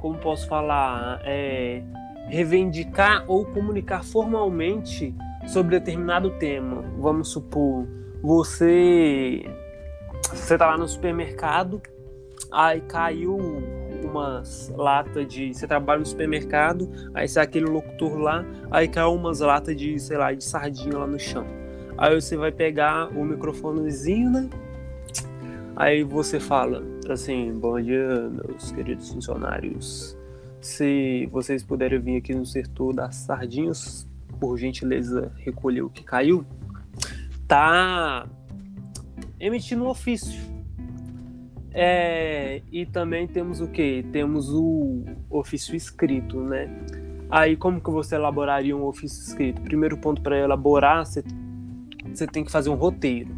como 0.00 0.18
posso 0.18 0.48
falar, 0.48 1.20
é, 1.24 1.82
reivindicar 2.28 3.24
ou 3.26 3.44
comunicar 3.46 4.04
formalmente 4.04 5.14
sobre 5.46 5.78
determinado 5.78 6.30
tema. 6.38 6.82
Vamos 6.98 7.28
supor, 7.28 7.86
você 8.22 9.44
você 10.32 10.56
tá 10.56 10.66
lá 10.66 10.78
no 10.78 10.86
supermercado, 10.86 11.82
aí 12.52 12.80
caiu 12.82 13.36
umas 14.04 14.72
latas 14.76 15.26
de. 15.26 15.52
Você 15.52 15.66
trabalha 15.66 16.00
no 16.00 16.06
supermercado, 16.06 16.88
aí 17.12 17.26
você 17.26 17.40
é 17.40 17.42
aquele 17.42 17.66
locutor 17.66 18.16
lá, 18.16 18.44
aí 18.70 18.86
caiu 18.86 19.12
umas 19.14 19.40
latas 19.40 19.76
de, 19.76 19.98
sei 19.98 20.16
lá, 20.16 20.32
de 20.32 20.44
sardinha 20.44 20.98
lá 20.98 21.06
no 21.06 21.18
chão. 21.18 21.59
Aí 22.00 22.18
você 22.18 22.34
vai 22.34 22.50
pegar 22.50 23.14
o 23.14 23.22
microfonezinho, 23.22 24.30
né? 24.30 24.48
Aí 25.76 26.02
você 26.02 26.40
fala 26.40 26.82
assim: 27.06 27.52
Bom 27.52 27.78
dia, 27.78 28.30
meus 28.30 28.72
queridos 28.72 29.12
funcionários. 29.12 30.16
Se 30.62 31.28
vocês 31.30 31.62
puderem 31.62 32.00
vir 32.00 32.16
aqui 32.16 32.34
no 32.34 32.46
setor 32.46 32.94
das 32.94 33.16
sardinhas, 33.16 34.08
por 34.40 34.56
gentileza, 34.56 35.30
recolher 35.36 35.82
o 35.82 35.90
que 35.90 36.02
caiu, 36.02 36.42
tá 37.46 38.26
emitindo 39.38 39.84
um 39.84 39.88
ofício. 39.88 40.40
É, 41.70 42.62
e 42.72 42.86
também 42.86 43.28
temos 43.28 43.60
o 43.60 43.68
que? 43.68 44.06
Temos 44.10 44.48
o 44.48 45.04
ofício 45.28 45.76
escrito, 45.76 46.40
né? 46.40 46.66
Aí 47.28 47.58
como 47.58 47.78
que 47.78 47.90
você 47.90 48.14
elaboraria 48.14 48.74
um 48.74 48.84
ofício 48.84 49.22
escrito? 49.22 49.60
Primeiro 49.60 49.98
ponto 49.98 50.22
para 50.22 50.38
elaborar, 50.38 51.04
você, 51.04 51.22
você 52.12 52.26
tem 52.26 52.44
que 52.44 52.50
fazer 52.50 52.70
um 52.70 52.74
roteiro. 52.74 53.30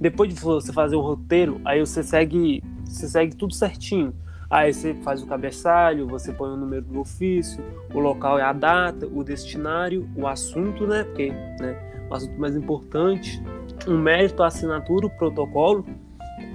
Depois 0.00 0.32
de 0.32 0.40
você 0.40 0.72
fazer 0.72 0.96
um 0.96 1.00
roteiro, 1.00 1.60
aí 1.64 1.80
você 1.80 2.02
segue, 2.02 2.62
você 2.84 3.08
segue 3.08 3.34
tudo 3.34 3.54
certinho. 3.54 4.14
Aí 4.50 4.72
você 4.72 4.94
faz 4.94 5.22
o 5.22 5.26
cabeçalho, 5.26 6.06
você 6.06 6.32
põe 6.32 6.50
o 6.50 6.56
número 6.56 6.82
do 6.82 7.00
ofício, 7.00 7.64
o 7.92 7.98
local 7.98 8.38
e 8.38 8.42
a 8.42 8.52
data, 8.52 9.06
o 9.06 9.24
destinário, 9.24 10.08
o 10.14 10.26
assunto, 10.26 10.86
né? 10.86 11.04
Porque 11.04 11.30
né, 11.60 11.76
o 12.08 12.14
assunto 12.14 12.38
mais 12.38 12.54
importante, 12.54 13.42
um 13.88 13.98
mérito, 13.98 14.42
a 14.42 14.48
assinatura, 14.48 15.06
o 15.06 15.10
protocolo. 15.10 15.84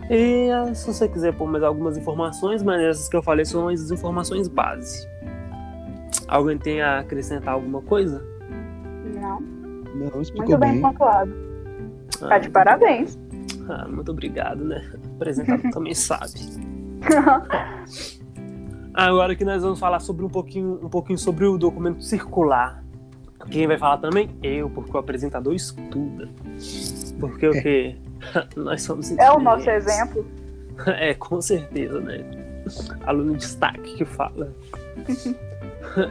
E 0.10 0.50
ah, 0.50 0.74
se 0.74 0.88
você 0.88 1.08
quiser 1.08 1.34
pôr 1.36 1.48
mais 1.48 1.64
algumas 1.64 1.98
informações, 1.98 2.64
mas 2.64 2.82
essas 2.82 3.10
que 3.10 3.16
eu 3.16 3.24
falei 3.24 3.46
são 3.46 3.68
as 3.68 3.92
informações 3.92 4.48
base. 4.48 5.08
Alguém 6.28 6.58
tem 6.58 6.82
a 6.82 7.00
acrescentar 7.00 7.56
alguma 7.56 7.82
coisa? 7.82 8.24
Não, 9.20 9.42
Não, 9.96 10.22
explicou 10.22 10.48
muito 10.48 10.58
bem 10.60 10.74
bem. 10.74 10.82
pontuado. 10.82 11.49
Tá 12.18 12.38
de 12.38 12.50
parabéns. 12.50 13.18
ah, 13.70 13.88
muito 13.88 14.12
obrigado, 14.12 14.64
né? 14.64 14.90
O 15.12 15.16
apresentador 15.16 15.70
também 15.72 15.94
sabe. 15.94 16.34
Agora 18.94 19.36
que 19.36 19.46
nós 19.46 19.62
vamos 19.62 19.80
falar 19.80 20.00
sobre 20.00 20.26
um 20.26 20.30
pouquinho, 20.30 20.80
um 20.84 20.90
pouquinho 20.90 21.18
sobre 21.18 21.46
o 21.46 21.58
documento 21.58 22.04
circular. 22.04 22.84
Quem 23.50 23.68
vai 23.68 23.78
falar 23.78 23.98
também? 23.98 24.30
Eu, 24.44 24.70
porque 24.70 24.92
o 24.92 24.98
apresentador 24.98 25.54
estuda. 25.54 26.30
Porque 27.20 27.48
o 27.48 27.52
quê? 27.52 27.96
nós 28.56 28.82
somos 28.84 29.18
É 29.18 29.32
o 29.32 29.40
nosso 29.40 29.70
exemplo. 29.70 30.26
É, 30.86 31.14
com 31.14 31.42
certeza, 31.42 32.00
né? 32.02 32.24
Aluno 33.06 33.34
de 33.34 33.40
destaque 33.40 33.96
que 33.96 34.06
fala. 34.06 34.54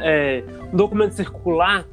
É, 0.02 0.42
um 0.72 0.76
documento 0.76 1.12
circular 1.12 1.84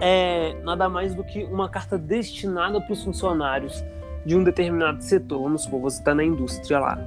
é 0.00 0.54
nada 0.62 0.88
mais 0.88 1.14
do 1.14 1.24
que 1.24 1.44
uma 1.44 1.68
carta 1.68 1.96
destinada 1.98 2.80
para 2.80 2.92
os 2.92 3.02
funcionários 3.02 3.84
de 4.24 4.36
um 4.36 4.42
determinado 4.42 5.02
setor. 5.02 5.42
Vamos 5.42 5.62
supor, 5.62 5.80
você 5.80 5.98
está 5.98 6.14
na 6.14 6.24
indústria 6.24 6.78
lá. 6.78 6.98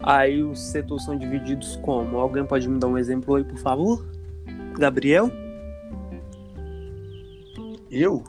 Aí 0.00 0.42
os 0.42 0.60
setores 0.60 1.04
são 1.04 1.16
divididos 1.16 1.76
como? 1.76 2.18
Alguém 2.18 2.44
pode 2.44 2.68
me 2.68 2.78
dar 2.78 2.88
um 2.88 2.98
exemplo 2.98 3.34
aí, 3.36 3.44
por 3.44 3.58
favor? 3.58 4.06
Gabriel? 4.78 5.30
Eu? 7.90 8.22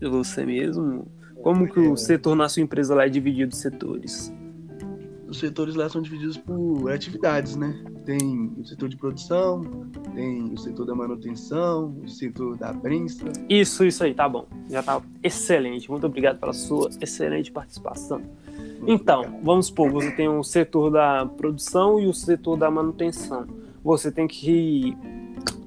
Você 0.00 0.44
mesmo? 0.44 1.06
Como 1.42 1.66
que 1.66 1.80
o 1.80 1.96
setor 1.96 2.34
na 2.34 2.48
sua 2.48 2.62
empresa 2.62 2.94
lá 2.94 3.06
é 3.06 3.08
dividido 3.08 3.54
em 3.54 3.58
setores? 3.58 4.32
Os 5.30 5.38
setores 5.38 5.76
lá 5.76 5.88
são 5.88 6.02
divididos 6.02 6.36
por 6.36 6.90
atividades, 6.90 7.54
né? 7.54 7.72
Tem 8.04 8.52
o 8.58 8.64
setor 8.64 8.88
de 8.88 8.96
produção, 8.96 9.62
tem 10.12 10.52
o 10.52 10.58
setor 10.58 10.84
da 10.84 10.92
manutenção, 10.92 11.94
o 12.02 12.08
setor 12.08 12.56
da 12.56 12.74
prensa. 12.74 13.26
Isso, 13.48 13.84
isso 13.84 14.02
aí, 14.02 14.12
tá 14.12 14.28
bom. 14.28 14.48
Já 14.68 14.82
tá 14.82 15.00
excelente. 15.22 15.88
Muito 15.88 16.04
obrigado 16.04 16.40
pela 16.40 16.52
sua 16.52 16.90
excelente 17.00 17.52
participação. 17.52 18.20
Então, 18.84 19.38
vamos 19.40 19.66
supor, 19.66 19.88
você 19.90 20.10
tem 20.10 20.28
o 20.28 20.42
setor 20.42 20.90
da 20.90 21.24
produção 21.24 22.00
e 22.00 22.08
o 22.08 22.12
setor 22.12 22.56
da 22.56 22.68
manutenção. 22.68 23.46
Você 23.84 24.10
tem 24.10 24.26
que 24.26 24.96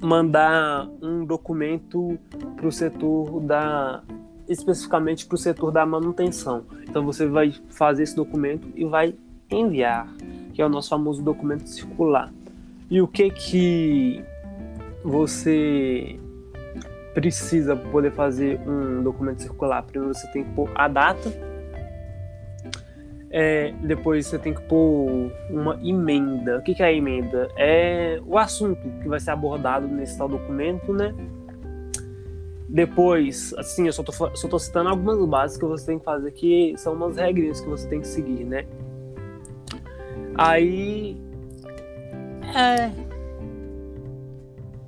mandar 0.02 0.90
um 1.02 1.24
documento 1.24 2.20
para 2.58 2.68
o 2.68 2.72
setor 2.72 3.40
da 3.40 4.04
especificamente 4.46 5.26
para 5.26 5.36
o 5.36 5.38
setor 5.38 5.72
da 5.72 5.86
manutenção. 5.86 6.66
Então 6.88 7.06
você 7.06 7.26
vai 7.26 7.56
fazer 7.70 8.04
esse 8.04 8.14
documento 8.14 8.68
e 8.76 8.84
vai 8.84 9.16
enviar, 9.54 10.08
que 10.54 10.62
é 10.62 10.66
o 10.66 10.70
nosso 10.70 10.90
famoso 10.90 11.22
documento 11.24 11.68
circular. 11.68 12.32
E 12.90 13.02
o 13.02 13.08
que 13.08 13.30
que 13.30 14.24
você 15.04 16.20
precisa 17.14 17.76
poder 17.76 18.12
fazer 18.12 18.60
um 18.68 19.04
documento 19.04 19.42
circular? 19.42 19.84
Primeiro 19.84 20.14
você 20.14 20.28
tem 20.32 20.44
que 20.44 20.52
pôr 20.52 20.70
a 20.76 20.88
data, 20.88 21.32
é, 23.36 23.74
depois 23.82 24.28
você 24.28 24.38
tem 24.38 24.54
que 24.54 24.62
pôr 24.62 25.32
uma 25.50 25.80
emenda. 25.84 26.60
O 26.60 26.62
que, 26.62 26.76
que 26.76 26.84
é 26.84 26.86
a 26.86 26.94
emenda? 26.94 27.50
É 27.58 28.22
o 28.28 28.38
assunto 28.38 28.80
que 29.02 29.08
vai 29.08 29.20
ser 29.20 29.32
abordado 29.32 29.88
nesse 29.88 30.16
tal 30.16 30.30
documento, 30.30 30.94
né? 30.94 31.16
Depois, 32.70 33.52
assim, 33.58 33.88
eu 33.88 33.94
só 33.94 34.04
tô, 34.04 34.12
só 34.12 34.48
tô 34.48 34.60
citando 34.60 34.90
algumas 34.90 35.18
bases 35.28 35.58
que 35.58 35.66
você 35.66 35.84
tem 35.84 35.98
que 35.98 36.06
fazer, 36.06 36.32
que 36.32 36.76
são 36.78 36.94
umas 36.94 37.18
regrinhas 37.18 37.60
que 37.60 37.68
você 37.68 37.88
tem 37.88 38.02
que 38.02 38.08
seguir, 38.08 38.44
né? 38.44 38.68
Aí. 40.38 41.18
É. 42.56 43.14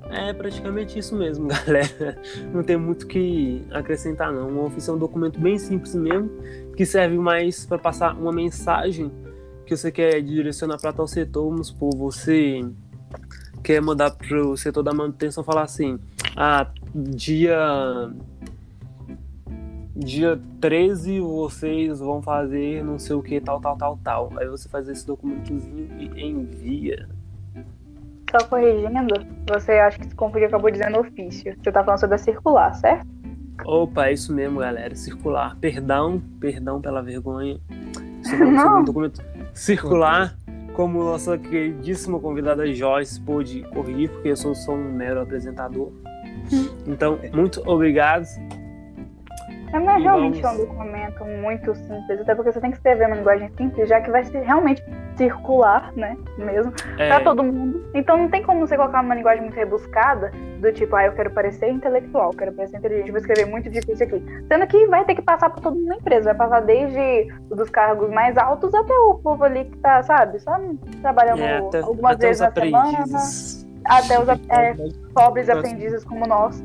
É 0.08 0.32
praticamente 0.32 0.98
isso 0.98 1.16
mesmo, 1.16 1.48
galera. 1.66 2.16
Não 2.52 2.62
tem 2.62 2.76
muito 2.76 3.02
o 3.02 3.06
que 3.06 3.64
acrescentar, 3.70 4.32
não. 4.32 4.48
Uma 4.48 4.64
ofício 4.64 4.92
é 4.92 4.94
um 4.94 4.98
documento 4.98 5.40
bem 5.40 5.58
simples 5.58 5.94
mesmo, 5.94 6.30
que 6.76 6.86
serve 6.86 7.18
mais 7.18 7.66
para 7.66 7.78
passar 7.78 8.14
uma 8.14 8.32
mensagem 8.32 9.10
que 9.66 9.76
você 9.76 9.90
quer 9.90 10.22
direcionar 10.22 10.78
para 10.78 10.92
tal 10.92 11.08
setor. 11.08 11.50
Vamos 11.50 11.68
supor, 11.68 11.94
você 11.96 12.60
quer 13.62 13.82
mandar 13.82 14.12
para 14.12 14.46
o 14.46 14.56
setor 14.56 14.82
da 14.82 14.94
manutenção 14.94 15.42
falar 15.42 15.62
assim: 15.62 15.98
ah, 16.36 16.70
dia. 16.94 17.58
Dia 19.96 20.38
13 20.60 21.20
vocês 21.20 22.00
vão 22.00 22.20
fazer 22.20 22.84
não 22.84 22.98
sei 22.98 23.16
o 23.16 23.22
que, 23.22 23.40
tal, 23.40 23.58
tal, 23.60 23.78
tal, 23.78 23.98
tal. 24.04 24.32
Aí 24.36 24.46
você 24.46 24.68
faz 24.68 24.88
esse 24.90 25.06
documentozinho 25.06 25.88
e 25.98 26.22
envia. 26.22 27.08
Só 28.30 28.46
corrigindo, 28.46 29.14
você 29.48 29.72
acha 29.72 29.98
que 29.98 30.08
se 30.08 30.14
confundiu, 30.14 30.48
acabou 30.48 30.70
dizendo 30.70 30.98
ofício. 31.00 31.56
Você 31.62 31.72
tá 31.72 31.82
falando 31.82 32.00
sobre 32.00 32.16
a 32.16 32.18
circular, 32.18 32.74
certo? 32.74 33.06
Opa, 33.64 34.08
é 34.08 34.12
isso 34.12 34.34
mesmo, 34.34 34.60
galera. 34.60 34.94
Circular. 34.94 35.56
Perdão, 35.60 36.20
perdão 36.40 36.80
pela 36.80 37.02
vergonha. 37.02 37.58
Sobre 38.22 38.44
um 38.44 38.84
documento 38.84 39.22
circular, 39.54 40.36
como 40.74 41.02
nossa 41.02 41.38
queridíssima 41.38 42.20
convidada 42.20 42.70
Joyce 42.70 43.18
pôde 43.20 43.62
corrigir, 43.72 44.10
porque 44.10 44.28
eu 44.28 44.36
sou 44.36 44.54
só 44.54 44.74
um 44.74 44.92
mero 44.92 45.22
apresentador. 45.22 45.90
Então, 46.86 47.18
muito 47.32 47.62
obrigado. 47.64 48.26
É, 49.72 49.78
mas 49.78 50.02
realmente 50.02 50.44
é 50.44 50.48
um 50.48 50.56
documento 50.56 51.24
muito 51.24 51.74
simples, 51.74 52.20
até 52.20 52.34
porque 52.34 52.52
você 52.52 52.60
tem 52.60 52.70
que 52.70 52.76
escrever 52.76 53.06
uma 53.06 53.16
linguagem 53.16 53.50
simples, 53.56 53.88
já 53.88 54.00
que 54.00 54.10
vai 54.10 54.24
ser 54.24 54.40
realmente 54.40 54.82
circular, 55.16 55.92
né? 55.96 56.16
Mesmo, 56.38 56.72
É, 56.98 57.08
pra 57.08 57.20
todo 57.20 57.42
mundo. 57.42 57.84
Então 57.94 58.16
não 58.16 58.28
tem 58.28 58.42
como 58.42 58.66
você 58.66 58.76
colocar 58.76 59.00
uma 59.00 59.14
linguagem 59.14 59.42
muito 59.42 59.56
rebuscada, 59.56 60.30
do 60.60 60.72
tipo, 60.72 60.94
ah, 60.96 61.06
eu 61.06 61.12
quero 61.12 61.30
parecer 61.30 61.70
intelectual, 61.70 62.30
quero 62.30 62.52
parecer 62.52 62.78
inteligente, 62.78 63.10
vou 63.10 63.18
escrever 63.18 63.46
muito 63.46 63.68
difícil 63.70 64.06
aqui. 64.06 64.24
Sendo 64.48 64.66
que 64.66 64.86
vai 64.86 65.04
ter 65.04 65.14
que 65.14 65.22
passar 65.22 65.50
por 65.50 65.60
todo 65.60 65.74
mundo 65.74 65.88
na 65.88 65.96
empresa, 65.96 66.32
vai 66.32 66.34
passar 66.34 66.60
desde 66.60 67.32
o 67.50 67.56
dos 67.56 67.70
cargos 67.70 68.10
mais 68.10 68.36
altos 68.38 68.74
até 68.74 68.94
o 68.94 69.14
povo 69.14 69.44
ali 69.44 69.64
que 69.64 69.76
tá, 69.78 70.02
sabe, 70.02 70.38
só 70.38 70.58
trabalhando 71.02 71.42
é, 71.42 71.58
até, 71.58 71.80
algumas 71.80 72.14
até 72.14 72.28
vezes 72.28 72.40
na 72.40 72.52
semana, 72.52 73.04
até 73.84 74.20
os 74.20 74.28
é, 74.28 74.74
pobres 75.14 75.48
aprendizes 75.48 76.04
como 76.04 76.26
nós. 76.26 76.62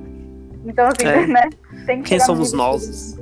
Então, 0.66 0.88
assim, 0.88 1.08
É. 1.08 1.28
né? 1.28 1.50
Tem 1.86 2.02
que 2.02 2.10
Quem 2.10 2.20
somos 2.20 2.54
nós? 2.54 3.20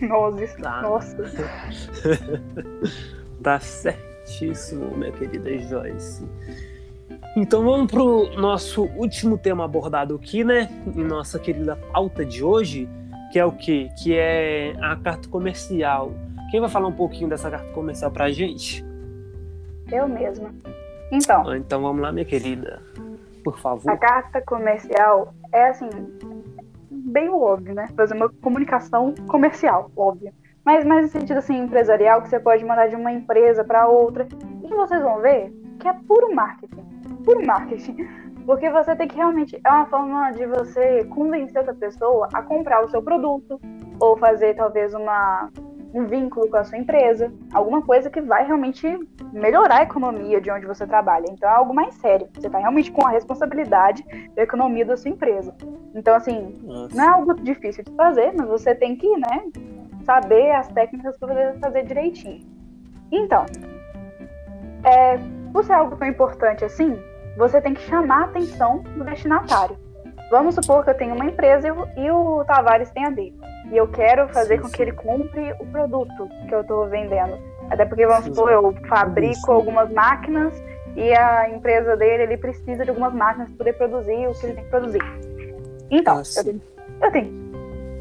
Nozes. 0.00 0.54
Tá. 0.54 0.82
Nossa. 0.82 1.16
Tá 3.42 3.60
certíssimo, 3.60 4.96
minha 4.96 5.12
querida 5.12 5.56
Joyce. 5.58 6.26
Então 7.36 7.62
vamos 7.64 7.90
pro 7.90 8.28
nosso 8.36 8.84
último 8.96 9.38
tema 9.38 9.64
abordado 9.64 10.16
aqui, 10.16 10.42
né? 10.42 10.68
Em 10.96 11.04
nossa 11.04 11.38
querida 11.38 11.76
pauta 11.76 12.24
de 12.24 12.42
hoje, 12.42 12.88
que 13.32 13.38
é 13.38 13.44
o 13.44 13.52
quê? 13.52 13.88
Que 14.02 14.16
é 14.16 14.74
a 14.80 14.96
carta 14.96 15.28
comercial. 15.28 16.12
Quem 16.50 16.60
vai 16.60 16.68
falar 16.68 16.88
um 16.88 16.92
pouquinho 16.96 17.28
dessa 17.28 17.48
carta 17.48 17.70
comercial 17.72 18.10
pra 18.10 18.30
gente? 18.32 18.84
Eu 19.90 20.08
mesma. 20.08 20.52
Então, 21.12 21.54
Então 21.54 21.80
vamos 21.80 22.02
lá, 22.02 22.10
minha 22.10 22.24
querida. 22.24 22.82
Por 23.44 23.54
a 23.54 23.58
favor. 23.58 23.98
carta 23.98 24.40
comercial 24.42 25.32
é 25.52 25.68
assim, 25.68 25.88
bem 26.90 27.28
óbvio, 27.28 27.74
né? 27.74 27.88
Fazer 27.96 28.14
uma 28.14 28.28
comunicação 28.28 29.14
comercial, 29.26 29.90
óbvio. 29.96 30.32
Mas 30.64 30.84
mais 30.84 31.02
no 31.02 31.08
sentido 31.08 31.38
assim, 31.38 31.56
empresarial, 31.56 32.22
que 32.22 32.28
você 32.28 32.38
pode 32.38 32.64
mandar 32.64 32.88
de 32.88 32.96
uma 32.96 33.12
empresa 33.12 33.64
para 33.64 33.88
outra. 33.88 34.28
E 34.62 34.68
vocês 34.68 35.02
vão 35.02 35.20
ver 35.20 35.50
que 35.80 35.88
é 35.88 35.92
puro 36.06 36.34
marketing. 36.34 36.84
Puro 37.24 37.44
marketing. 37.46 37.96
Porque 38.44 38.68
você 38.70 38.94
tem 38.94 39.08
que 39.08 39.16
realmente. 39.16 39.58
É 39.64 39.70
uma 39.70 39.86
forma 39.86 40.30
de 40.32 40.46
você 40.46 41.04
convencer 41.04 41.58
outra 41.58 41.74
pessoa 41.74 42.28
a 42.32 42.42
comprar 42.42 42.84
o 42.84 42.88
seu 42.88 43.02
produto. 43.02 43.60
Ou 44.00 44.16
fazer 44.16 44.54
talvez 44.54 44.94
uma, 44.94 45.48
um 45.94 46.06
vínculo 46.06 46.48
com 46.50 46.56
a 46.56 46.64
sua 46.64 46.78
empresa. 46.78 47.32
Alguma 47.52 47.82
coisa 47.82 48.10
que 48.10 48.20
vai 48.20 48.46
realmente 48.46 48.86
melhorar 49.32 49.78
a 49.78 49.82
economia 49.82 50.40
de 50.40 50.50
onde 50.50 50.66
você 50.66 50.86
trabalha. 50.86 51.26
Então 51.30 51.48
é 51.48 51.52
algo 51.52 51.74
mais 51.74 51.94
sério. 51.94 52.28
Você 52.34 52.46
está 52.46 52.58
realmente 52.58 52.90
com 52.90 53.06
a 53.06 53.10
responsabilidade 53.10 54.04
da 54.34 54.42
economia 54.42 54.84
da 54.84 54.96
sua 54.96 55.10
empresa. 55.10 55.54
Então, 55.94 56.14
assim, 56.14 56.54
Nossa. 56.62 56.96
não 56.96 57.04
é 57.04 57.08
algo 57.08 57.34
difícil 57.34 57.84
de 57.84 57.92
fazer, 57.92 58.32
mas 58.36 58.48
você 58.48 58.74
tem 58.74 58.96
que, 58.96 59.08
né, 59.16 59.44
saber 60.04 60.52
as 60.52 60.68
técnicas 60.68 61.16
para 61.18 61.28
poder 61.28 61.58
fazer 61.58 61.84
direitinho. 61.84 62.46
Então, 63.10 63.46
é, 64.84 65.18
por 65.52 65.64
ser 65.64 65.72
algo 65.74 65.96
tão 65.96 66.08
importante 66.08 66.64
assim, 66.64 66.98
você 67.36 67.60
tem 67.60 67.74
que 67.74 67.80
chamar 67.82 68.22
a 68.22 68.24
atenção 68.24 68.82
do 68.96 69.04
destinatário. 69.04 69.76
Vamos 70.30 70.54
supor 70.54 70.84
que 70.84 70.90
eu 70.90 70.96
tenho 70.96 71.14
uma 71.14 71.24
empresa 71.24 71.68
e 71.96 72.10
o, 72.10 72.44
Tavares 72.44 72.90
tem 72.90 73.04
a 73.04 73.10
dele. 73.10 73.38
E 73.70 73.76
eu 73.76 73.88
quero 73.88 74.28
fazer 74.28 74.56
Sim, 74.56 74.62
com 74.62 74.68
sim. 74.68 74.74
que 74.74 74.82
ele 74.82 74.92
compre 74.92 75.52
o 75.58 75.66
produto 75.66 76.28
que 76.46 76.54
eu 76.54 76.60
estou 76.60 76.86
vendendo. 76.88 77.38
Até 77.70 77.84
porque, 77.84 78.06
vamos 78.06 78.24
supor, 78.26 78.50
eu 78.50 78.74
fabrico 78.88 79.52
algumas 79.52 79.90
máquinas 79.92 80.52
e 80.96 81.12
a 81.14 81.50
empresa 81.50 81.96
dele 81.96 82.24
ele 82.24 82.36
precisa 82.36 82.82
de 82.84 82.90
algumas 82.90 83.12
máquinas 83.14 83.48
para 83.50 83.58
poder 83.58 83.72
produzir 83.74 84.26
o 84.26 84.32
que 84.32 84.46
ele 84.46 84.54
tem 84.54 84.64
que 84.64 84.70
produzir. 84.70 85.02
Então, 85.90 86.18
Ah, 86.18 86.22
eu 86.36 86.44
tenho, 86.44 86.62
eu 87.02 87.12
tenho 87.12 87.48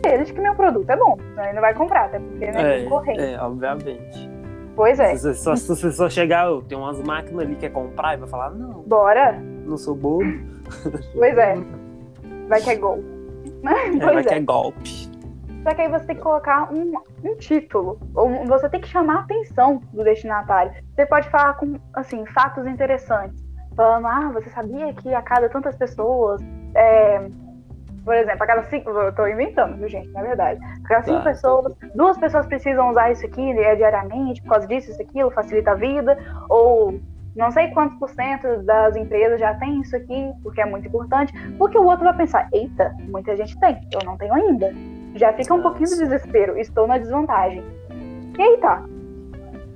certeza 0.03 0.23
de 0.25 0.33
que 0.33 0.41
meu 0.41 0.55
produto 0.55 0.89
é 0.89 0.95
bom. 0.97 1.17
senão 1.17 1.43
Ele 1.43 1.53
não 1.53 1.61
vai 1.61 1.73
comprar, 1.73 2.05
até 2.05 2.19
porque 2.19 2.43
ele 2.45 2.57
é. 2.57 2.79
É, 3.17 3.33
é, 3.33 3.41
obviamente. 3.41 4.29
Pois 4.75 4.99
é. 4.99 5.15
Se 5.15 5.33
você 5.33 5.33
só, 5.33 5.55
se 5.55 5.91
só 5.91 6.09
chegar, 6.09 6.51
"Ô, 6.51 6.61
tem 6.61 6.77
umas 6.77 7.01
máquinas 7.01 7.45
ali 7.45 7.55
que 7.55 7.61
quer 7.61 7.71
comprar 7.71 8.13
e 8.13 8.17
vai 8.17 8.29
falar, 8.29 8.51
não, 8.51 8.83
Bora. 8.83 9.33
não 9.65 9.77
sou 9.77 9.95
bobo, 9.95 10.23
Pois 11.13 11.37
é. 11.37 11.55
Vai 12.47 12.61
que 12.61 12.69
é 12.69 12.75
gol. 12.75 13.03
Né? 13.61 13.73
é, 13.87 13.91
vai 13.97 14.13
Pois 14.13 14.25
que 14.25 14.33
é. 14.33 14.37
é 14.37 14.41
golpe. 14.41 15.09
Só 15.67 15.73
que 15.73 15.81
aí 15.81 15.89
você 15.89 16.05
tem 16.05 16.15
que 16.15 16.21
colocar 16.21 16.71
um, 16.71 16.93
um 17.25 17.35
título. 17.35 17.99
Ou 18.15 18.45
você 18.45 18.69
tem 18.69 18.79
que 18.79 18.87
chamar 18.87 19.17
a 19.17 19.19
atenção 19.19 19.81
do 19.91 20.01
destinatário. 20.01 20.71
Você 20.95 21.05
pode 21.05 21.29
falar 21.29 21.55
com, 21.55 21.77
assim, 21.93 22.25
fatos 22.27 22.65
interessantes. 22.65 23.45
Falando, 23.75 24.07
ah, 24.07 24.31
você 24.33 24.49
sabia 24.49 24.93
que 24.93 25.13
a 25.13 25.21
cada 25.21 25.49
tantas 25.49 25.75
pessoas. 25.75 26.41
é, 26.73 27.27
por 28.05 28.15
exemplo, 28.15 28.43
a 28.43 28.47
cada 28.47 28.63
cinco. 28.63 28.91
Eu 28.91 29.13
tô 29.13 29.27
inventando, 29.27 29.75
viu, 29.75 29.89
gente? 29.89 30.07
Na 30.11 30.21
verdade. 30.21 30.57
A 30.63 30.87
cada 30.87 31.03
cinco 31.03 31.17
Tá, 31.17 31.23
pessoas, 31.25 31.75
duas 31.93 32.17
pessoas 32.17 32.45
precisam 32.45 32.89
usar 32.89 33.11
isso 33.11 33.25
aqui 33.25 33.53
né, 33.53 33.75
diariamente, 33.75 34.41
por 34.43 34.51
causa 34.51 34.67
disso, 34.67 34.91
isso, 34.91 35.01
aquilo, 35.01 35.29
facilita 35.31 35.71
a 35.71 35.75
vida. 35.75 36.17
Ou 36.47 36.97
não 37.35 37.51
sei 37.51 37.71
quantos 37.71 37.99
por 37.99 38.09
cento 38.09 38.63
das 38.63 38.95
empresas 38.95 39.37
já 39.37 39.53
tem 39.55 39.81
isso 39.81 39.97
aqui, 39.97 40.31
porque 40.41 40.61
é 40.61 40.65
muito 40.65 40.87
importante. 40.87 41.33
Porque 41.57 41.77
o 41.77 41.83
outro 41.83 42.05
vai 42.05 42.15
pensar, 42.15 42.47
eita, 42.53 42.95
muita 43.09 43.35
gente 43.35 43.59
tem, 43.59 43.77
eu 43.91 43.99
não 44.05 44.15
tenho 44.15 44.33
ainda. 44.33 44.73
Já 45.17 45.33
fica 45.33 45.53
um 45.53 45.59
Ah, 45.59 45.63
pouquinho 45.63 45.89
de 45.89 45.97
desespero, 45.97 46.57
estou 46.57 46.87
na 46.87 46.97
desvantagem. 46.97 47.63
E 48.37 48.41
aí 48.41 48.57
tá. 48.57 48.83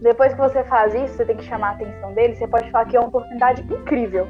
Depois 0.02 0.34
que 0.34 0.40
você 0.40 0.64
faz 0.64 0.94
isso, 0.96 1.16
você 1.16 1.26
tem 1.26 1.36
que 1.38 1.44
chamar 1.44 1.70
a 1.70 1.72
atenção 1.72 2.14
dele, 2.14 2.36
você 2.36 2.48
pode 2.48 2.70
falar 2.72 2.86
que 2.86 2.96
é 2.96 3.00
uma 3.00 3.10
oportunidade 3.10 3.62
incrível. 3.62 4.28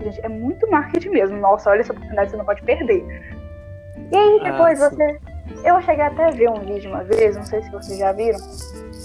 Gente, 0.00 0.20
é 0.24 0.28
muito 0.28 0.68
marketing 0.70 1.10
mesmo. 1.10 1.38
Nossa, 1.38 1.70
olha 1.70 1.80
essa 1.80 1.92
oportunidade, 1.92 2.30
você 2.30 2.36
não 2.36 2.44
pode 2.44 2.62
perder. 2.62 3.04
E 4.10 4.16
aí 4.16 4.40
depois 4.42 4.82
Ah, 4.82 4.90
você. 4.90 5.18
Eu 5.64 5.80
cheguei 5.82 6.04
até 6.04 6.26
a 6.26 6.30
ver 6.30 6.48
um 6.48 6.60
vídeo 6.60 6.90
uma 6.90 7.04
vez, 7.04 7.36
não 7.36 7.44
sei 7.44 7.62
se 7.62 7.70
vocês 7.70 7.98
já 7.98 8.12
viram, 8.12 8.38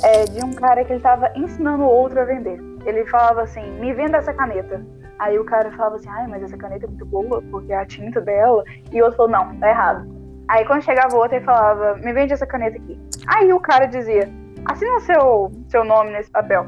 é, 0.03 0.25
de 0.25 0.43
um 0.43 0.53
cara 0.53 0.83
que 0.83 0.93
ele 0.93 1.01
tava 1.01 1.31
ensinando 1.35 1.83
o 1.83 1.87
outro 1.87 2.19
a 2.21 2.25
vender. 2.25 2.59
Ele 2.85 3.05
falava 3.07 3.41
assim, 3.41 3.69
me 3.79 3.93
venda 3.93 4.17
essa 4.17 4.33
caneta. 4.33 4.83
Aí 5.19 5.37
o 5.37 5.43
cara 5.43 5.71
falava 5.71 5.95
assim, 5.95 6.09
ai, 6.09 6.27
mas 6.27 6.43
essa 6.43 6.55
caneta 6.57 6.85
é 6.85 6.87
muito 6.87 7.05
boa, 7.05 7.41
porque 7.51 7.73
a 7.73 7.85
tinta 7.85 8.21
dela. 8.21 8.63
E 8.91 9.01
o 9.01 9.05
outro 9.05 9.17
falou, 9.17 9.31
não, 9.31 9.55
tá 9.59 9.69
errado. 9.69 10.16
Aí 10.47 10.65
quando 10.65 10.81
chegava 10.83 11.15
o 11.15 11.19
outro, 11.19 11.35
ele 11.35 11.45
falava, 11.45 11.95
me 11.95 12.13
vende 12.13 12.33
essa 12.33 12.45
caneta 12.45 12.77
aqui. 12.77 12.99
Aí 13.27 13.51
o 13.51 13.59
cara 13.59 13.85
dizia, 13.85 14.29
assina 14.65 14.99
seu, 15.01 15.51
seu 15.67 15.83
nome 15.83 16.11
nesse 16.11 16.31
papel. 16.31 16.65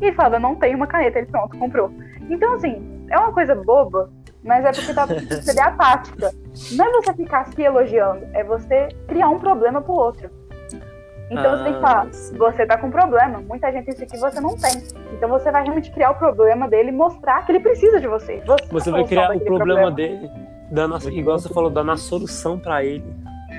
E 0.00 0.06
ele 0.06 0.16
falava, 0.16 0.38
não 0.38 0.54
tem 0.54 0.74
uma 0.74 0.86
caneta. 0.86 1.18
Ele, 1.18 1.26
pronto, 1.26 1.58
comprou. 1.58 1.90
Então, 2.30 2.54
assim, 2.54 3.06
é 3.10 3.18
uma 3.18 3.32
coisa 3.32 3.54
boba, 3.54 4.10
mas 4.42 4.64
é 4.64 4.72
porque 4.72 4.94
tá, 4.94 5.06
seria 5.42 5.64
a 5.64 5.70
tática. 5.72 6.30
Não 6.72 6.86
é 6.86 6.92
você 6.92 7.12
ficar 7.14 7.46
se 7.46 7.62
elogiando, 7.62 8.26
é 8.32 8.42
você 8.44 8.88
criar 9.06 9.28
um 9.28 9.38
problema 9.38 9.82
pro 9.82 9.92
outro. 9.92 10.30
Então 11.30 11.58
você 11.58 11.64
tem 11.64 11.74
que 11.74 11.80
falar, 11.80 12.06
Ah, 12.06 12.12
sim. 12.12 12.38
você 12.38 12.66
tá 12.66 12.78
com 12.78 12.90
problema, 12.90 13.38
muita 13.40 13.70
gente 13.70 13.84
tem 13.84 13.94
isso 13.94 14.02
aqui 14.02 14.16
você 14.16 14.40
não 14.40 14.56
tem. 14.56 14.72
Então 15.12 15.28
você 15.28 15.50
vai 15.50 15.62
realmente 15.62 15.90
criar 15.90 16.12
o 16.12 16.14
problema 16.14 16.66
dele 16.66 16.88
e 16.88 16.92
mostrar 16.92 17.44
que 17.44 17.52
ele 17.52 17.60
precisa 17.60 18.00
de 18.00 18.06
você. 18.06 18.42
Você, 18.46 18.64
é 18.64 18.68
Você 18.68 18.90
vai 18.90 19.04
criar 19.04 19.26
o 19.26 19.32
daquele 19.34 19.44
problema 19.44 19.90
dele, 19.90 20.30
dando, 20.70 20.96
a- 20.96 21.12
igual 21.12 21.38
você 21.38 21.48
falou, 21.48 21.70
dando 21.70 21.90
a 21.92 21.96
solução 21.96 22.58
pra 22.58 22.84
ele. 22.84 23.04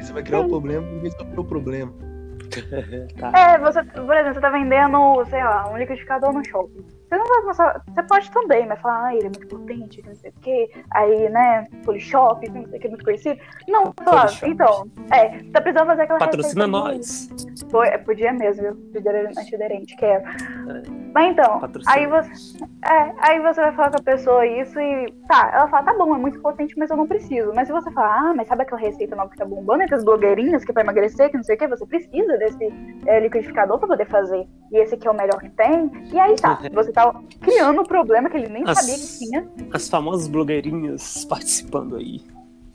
Você 0.01 0.13
vai 0.13 0.23
criar 0.23 0.39
Sim. 0.39 0.45
um 0.45 0.49
problema 0.49 0.87
e 0.87 0.99
resolver 0.99 1.39
o 1.39 1.43
problema. 1.43 1.93
Tá. 3.19 3.31
É, 3.37 3.59
você, 3.59 3.83
por 3.83 4.15
exemplo, 4.15 4.33
você 4.35 4.39
tá 4.41 4.49
vendendo, 4.49 5.23
sei 5.29 5.43
lá, 5.43 5.69
um 5.71 5.77
liquidificador 5.77 6.33
no 6.33 6.43
shopping. 6.45 6.83
Você 7.09 7.17
não 7.17 7.25
vai 7.25 7.41
começar. 7.41 7.81
Você 7.87 8.03
pode 8.03 8.31
também, 8.31 8.67
mas 8.67 8.79
falar, 8.79 9.07
ah, 9.07 9.15
ele 9.15 9.25
é 9.25 9.29
muito 9.29 9.47
potente, 9.47 10.03
não 10.05 10.15
sei 10.15 10.29
o 10.29 10.33
quê. 10.41 10.69
Aí, 10.91 11.27
né, 11.29 11.67
Polishop, 11.83 12.47
não 12.49 12.67
sei 12.67 12.77
o 12.77 12.81
que, 12.81 12.87
muito 12.87 13.03
conhecido. 13.03 13.39
Não, 13.67 13.91
falar, 14.03 14.27
Polishop. 14.27 14.51
então, 14.51 14.87
é, 15.11 15.43
tá 15.51 15.59
precisando 15.59 15.87
fazer 15.87 16.03
aquela 16.03 16.19
Patrocina 16.19 16.67
nós. 16.67 17.29
Foi, 17.71 17.87
é, 17.87 17.97
podia 17.97 18.31
mesmo, 18.31 18.61
viu? 18.61 19.31
Antiderente, 19.39 19.95
quero. 19.97 20.23
Mas 21.11 21.31
então, 21.31 21.59
Patrocina. 21.59 21.95
aí 21.95 22.05
você. 22.05 22.63
É, 22.87 23.13
aí 23.21 23.39
você 23.39 23.59
vai 23.59 23.71
falar 23.73 23.89
com 23.89 23.97
a 23.97 24.03
pessoa 24.03 24.45
isso 24.45 24.79
e. 24.79 25.11
Tá, 25.27 25.49
ela 25.51 25.67
fala, 25.67 25.83
tá 25.83 25.93
bom, 25.97 26.15
é 26.15 26.19
muito 26.19 26.39
potente, 26.41 26.77
mas 26.77 26.91
eu 26.91 26.97
não 26.97 27.07
preciso. 27.07 27.51
Mas 27.55 27.67
se 27.67 27.73
você 27.73 27.91
falar, 27.91 28.29
ah, 28.29 28.33
mas 28.35 28.47
sabe 28.47 28.61
aquela 28.61 28.79
receita 28.79 29.15
nova 29.15 29.31
que 29.31 29.37
tá 29.37 29.45
bombando 29.45 29.81
entre 29.81 29.95
as 29.95 30.03
blogueirinhas 30.03 30.63
que 30.63 30.69
é 30.69 30.73
pra 30.73 30.83
emagrecer, 30.83 31.31
que 31.31 31.37
não 31.37 31.43
sei 31.43 31.55
o 31.55 31.57
que, 31.57 31.67
você 31.67 31.85
precisa 31.87 32.37
desse 32.37 32.71
é, 33.07 33.19
liquidificador 33.19 33.79
pra 33.79 33.87
poder 33.87 34.07
fazer. 34.07 34.47
E 34.71 34.77
esse 34.77 34.93
aqui 34.93 35.07
é 35.07 35.11
o 35.11 35.15
melhor 35.15 35.39
que 35.39 35.49
tem. 35.49 35.91
E 36.11 36.19
aí 36.19 36.35
tá, 36.35 36.59
você 36.71 36.91
tá 36.98 36.98
criando 37.41 37.81
um 37.81 37.85
problema 37.85 38.29
que 38.29 38.37
ele 38.37 38.47
nem 38.49 38.63
As- 38.67 38.79
sabia 38.79 38.95
que 38.95 39.17
tinha. 39.19 39.47
As 39.73 39.89
famosas 39.89 40.27
blogueirinhas 40.27 41.25
participando 41.25 41.95
aí. 41.95 42.21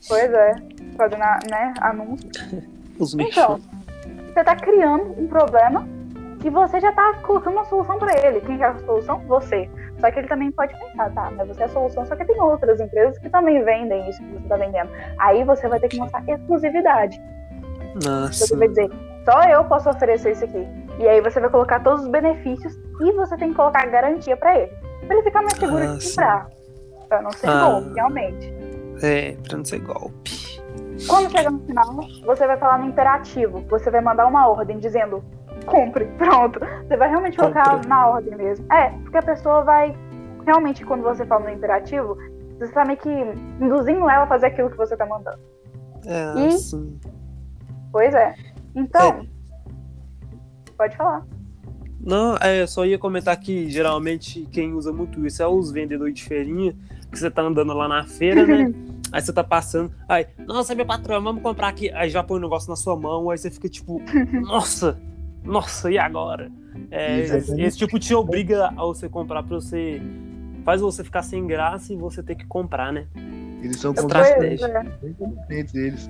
Pois 0.07 0.31
é, 0.33 0.55
fazendo, 0.95 1.19
né, 1.19 1.73
anúncio. 1.81 2.29
Os 2.99 3.13
Então, 3.15 3.59
você 4.27 4.43
tá 4.43 4.55
criando 4.55 5.19
um 5.19 5.27
problema 5.27 5.87
que 6.39 6.49
você 6.49 6.79
já 6.79 6.91
tá 6.91 7.15
colocando 7.23 7.53
uma 7.55 7.65
solução 7.65 7.97
pra 7.97 8.13
ele. 8.25 8.39
Quem 8.41 8.57
quer 8.57 8.65
a 8.67 8.79
solução? 8.79 9.19
Você. 9.27 9.69
Só 9.99 10.11
que 10.11 10.19
ele 10.19 10.27
também 10.27 10.51
pode 10.51 10.77
pensar, 10.77 11.09
tá, 11.13 11.31
mas 11.35 11.47
você 11.47 11.63
é 11.63 11.65
a 11.65 11.69
solução, 11.69 12.05
só 12.05 12.15
que 12.15 12.25
tem 12.25 12.39
outras 12.39 12.79
empresas 12.79 13.17
que 13.17 13.29
também 13.29 13.63
vendem 13.63 14.07
isso 14.09 14.21
que 14.21 14.29
você 14.33 14.43
está 14.43 14.57
vendendo. 14.57 14.89
Aí 15.17 15.43
você 15.43 15.67
vai 15.67 15.79
ter 15.79 15.87
que 15.87 15.97
mostrar 15.97 16.23
exclusividade. 16.27 17.19
Nossa. 18.03 18.45
Você 18.45 18.55
vai 18.55 18.67
dizer, 18.67 18.89
só 19.23 19.41
eu 19.43 19.63
posso 19.65 19.89
oferecer 19.89 20.33
isso 20.33 20.43
aqui. 20.45 20.67
E 20.99 21.07
aí 21.07 21.21
você 21.21 21.39
vai 21.39 21.49
colocar 21.49 21.79
todos 21.81 22.03
os 22.03 22.07
benefícios 22.09 22.77
e 23.01 23.11
você 23.13 23.35
tem 23.37 23.49
que 23.49 23.55
colocar 23.55 23.85
garantia 23.87 24.35
para 24.37 24.57
ele. 24.57 24.71
Pra 25.05 25.15
ele 25.15 25.23
ficar 25.23 25.41
mais 25.41 25.53
seguro 25.57 25.83
Ah, 25.83 25.95
de 25.95 26.03
sim. 26.03 26.09
comprar. 26.15 26.49
Pra 27.07 27.21
não 27.21 27.31
ser 27.31 27.47
Ah. 27.49 27.69
golpe, 27.69 27.93
realmente. 27.95 28.53
É, 29.03 29.31
pra 29.47 29.57
não 29.57 29.65
ser 29.65 29.79
golpe. 29.79 30.31
Quando 31.07 31.29
chegar 31.29 31.51
no 31.51 31.59
final, 31.59 31.85
você 32.25 32.47
vai 32.47 32.57
falar 32.57 32.79
no 32.79 32.85
imperativo. 32.85 33.61
Você 33.69 33.91
vai 33.91 34.01
mandar 34.01 34.25
uma 34.27 34.47
ordem 34.47 34.79
dizendo 34.79 35.23
compre, 35.65 36.05
pronto. 36.17 36.59
Você 36.87 36.95
vai 36.97 37.09
realmente 37.09 37.37
colocar 37.37 37.69
Compre. 37.71 37.87
na 37.89 38.07
ordem 38.07 38.35
mesmo. 38.35 38.65
É, 38.71 38.89
porque 38.89 39.17
a 39.17 39.21
pessoa 39.23 39.63
vai. 39.63 39.95
Realmente, 40.45 40.85
quando 40.85 41.01
você 41.03 41.25
fala 41.25 41.43
no 41.45 41.49
imperativo, 41.49 42.17
você 42.59 42.71
tá 42.71 42.85
meio 42.85 42.97
que 42.99 43.09
induzindo 43.59 44.09
ela 44.09 44.23
a 44.23 44.27
fazer 44.27 44.47
aquilo 44.47 44.69
que 44.69 44.77
você 44.77 44.95
tá 44.95 45.05
mandando. 45.05 45.39
É, 46.05 46.39
E? 46.39 46.47
assim. 46.47 46.99
Pois 47.91 48.13
é. 48.13 48.33
Então. 48.75 49.25
Pode 50.77 50.95
falar. 50.95 51.23
Não, 52.05 52.37
é, 52.37 52.61
eu 52.61 52.67
só 52.67 52.85
ia 52.85 52.99
comentar 52.99 53.35
que 53.37 53.67
geralmente 53.69 54.47
quem 54.51 54.73
usa 54.73 54.93
muito 54.93 55.25
isso 55.25 55.41
é 55.41 55.47
os 55.47 55.71
vendedores 55.71 56.13
de 56.13 56.23
feirinha, 56.23 56.75
que 57.11 57.17
você 57.17 57.31
tá 57.31 57.41
andando 57.41 57.73
lá 57.73 57.87
na 57.87 58.05
feira, 58.05 58.45
né? 58.45 58.71
Aí 59.11 59.21
você 59.21 59.31
tá 59.31 59.43
passando, 59.43 59.93
aí, 60.09 60.27
nossa, 60.45 60.75
meu 60.75 60.85
patrão, 60.85 61.23
vamos 61.23 61.41
comprar 61.41 61.69
aqui. 61.69 61.89
Aí 61.91 62.09
já 62.09 62.21
põe 62.21 62.37
o 62.37 62.41
negócio 62.41 62.69
na 62.69 62.75
sua 62.75 62.97
mão, 62.97 63.29
aí 63.29 63.37
você 63.37 63.49
fica 63.49 63.69
tipo, 63.69 64.01
nossa, 64.43 64.99
nossa, 65.41 65.89
e 65.89 65.97
agora? 65.97 66.51
É, 66.91 67.21
esse 67.57 67.77
tipo 67.77 67.97
te 67.97 68.13
obriga 68.13 68.67
a 68.75 68.83
você 68.83 69.07
comprar 69.07 69.41
pra 69.43 69.55
você. 69.55 70.01
Faz 70.65 70.81
você 70.81 71.01
ficar 71.01 71.23
sem 71.23 71.47
graça 71.47 71.93
e 71.93 71.95
você 71.95 72.21
ter 72.21 72.35
que 72.35 72.45
comprar, 72.45 72.91
né? 72.91 73.07
Eles 73.61 73.79
são 73.79 73.93
é. 73.93 74.83
bem 75.01 75.13
competentes, 75.13 75.75
eles. 75.75 76.09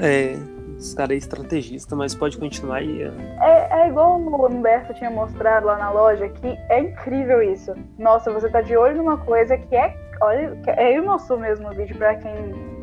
É, 0.00 0.38
esse 0.78 0.94
cara 0.94 1.12
é 1.12 1.16
estrategista, 1.16 1.96
mas 1.96 2.14
pode 2.14 2.38
continuar 2.38 2.76
aí. 2.76 3.04
ó. 3.04 3.44
É, 3.44 3.82
é 3.82 3.88
igual 3.88 4.20
o 4.20 4.46
Humberto 4.46 4.94
tinha 4.94 5.10
mostrado 5.10 5.66
lá 5.66 5.76
na 5.76 5.90
loja, 5.90 6.28
que 6.28 6.56
é 6.68 6.80
incrível 6.80 7.42
isso. 7.42 7.74
Nossa, 7.98 8.32
você 8.32 8.48
tá 8.48 8.60
de 8.60 8.76
olho 8.76 8.96
numa 8.96 9.18
coisa 9.18 9.58
que 9.58 9.74
é. 9.74 9.96
Olha, 10.22 10.56
que 10.62 10.70
é 10.70 10.96
eu 10.96 11.04
mostrou 11.04 11.38
mesmo 11.38 11.68
no 11.68 11.74
vídeo 11.74 11.96
pra 11.96 12.14
quem 12.14 12.32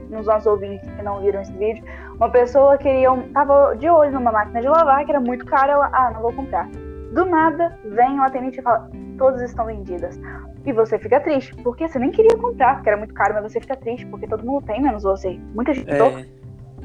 nos 0.10 0.28
nossos 0.28 0.46
ouvintes 0.46 0.90
que 0.94 1.02
não 1.02 1.22
viram 1.22 1.42
esse 1.42 1.54
vídeo. 1.54 1.84
Uma 2.16 2.30
pessoa 2.30 2.78
queria. 2.78 3.12
Um, 3.12 3.32
tava 3.32 3.76
de 3.76 3.90
olho 3.90 4.12
numa 4.12 4.32
máquina 4.32 4.62
de 4.62 4.68
lavar 4.68 5.06
que 5.06 5.12
era 5.12 5.22
muito 5.22 5.46
cara, 5.46 5.72
ela, 5.72 5.90
ah, 5.94 6.12
não 6.12 6.22
vou 6.22 6.34
comprar. 6.34 6.70
Do 7.14 7.26
nada, 7.26 7.78
vem 7.86 8.20
o 8.20 8.24
atendente 8.24 8.60
e 8.60 8.62
fala, 8.62 8.90
todas 9.18 9.42
estão 9.42 9.66
vendidas. 9.66 10.20
E 10.66 10.74
você 10.74 11.00
fica 11.00 11.20
triste, 11.22 11.56
porque 11.64 11.88
você 11.88 11.98
nem 11.98 12.12
queria 12.12 12.36
comprar, 12.38 12.76
porque 12.76 12.90
era 12.90 12.98
muito 12.98 13.14
caro, 13.14 13.36
mas 13.36 13.52
você 13.54 13.62
fica 13.62 13.76
triste, 13.76 14.06
porque 14.08 14.28
todo 14.28 14.46
mundo 14.46 14.66
tem, 14.66 14.82
menos 14.82 15.04
você. 15.04 15.40
Muita 15.54 15.74
gente. 15.74 15.90
É, 15.90 15.98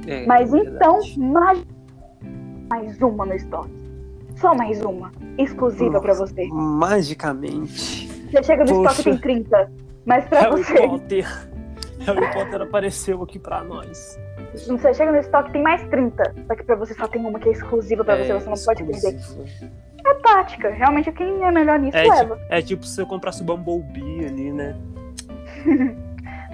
é, 0.07 0.27
Mas 0.27 0.51
verdade. 0.51 0.77
então, 0.77 1.01
mais, 1.31 1.65
mais 2.71 3.03
uma 3.03 3.27
no 3.27 3.35
estoque. 3.35 3.71
Só 4.37 4.55
mais 4.55 4.81
uma. 4.83 5.11
Exclusiva 5.39 6.01
pra 6.01 6.15
você. 6.15 6.47
Magicamente. 6.51 8.09
Você 8.31 8.43
chega 8.43 8.65
no 8.65 8.71
Poxa. 8.75 8.91
estoque 8.91 9.03
tem 9.11 9.19
30. 9.19 9.73
Mas 10.05 10.25
pra 10.27 10.41
Harry 10.41 10.63
você. 10.65 10.87
Potter. 10.89 11.51
Harry 12.07 12.33
Potter 12.33 12.63
apareceu 12.63 13.23
aqui 13.23 13.39
pra 13.39 13.63
nós. 13.63 14.19
Você 14.55 14.95
chega 14.95 15.13
no 15.13 15.19
estoque 15.19 15.53
tem 15.53 15.63
mais 15.63 15.83
30. 15.89 16.35
Só 16.47 16.55
que 16.55 16.63
pra 16.63 16.75
você 16.77 16.95
só 16.95 17.07
tem 17.07 17.21
uma 17.25 17.39
que 17.39 17.49
é 17.49 17.53
exclusiva 17.53 18.03
pra 18.05 18.17
você, 18.17 18.33
É, 18.33 18.39
você 18.41 18.49
não 18.49 18.57
pode 18.65 18.85
perder. 18.85 19.21
É 20.07 20.15
tática. 20.15 20.71
Realmente 20.71 21.13
quem 21.13 21.43
é 21.45 21.51
melhor 21.51 21.79
nisso 21.79 21.97
É, 21.99 22.03
leva. 22.05 22.37
tipo, 22.37 22.47
é 22.49 22.63
tipo 22.63 22.85
se 22.87 22.95
você 22.95 23.05
comprasse 23.05 23.43
o 23.43 23.45
Bumblebee 23.45 24.25
ali, 24.25 24.51
né? 24.53 24.77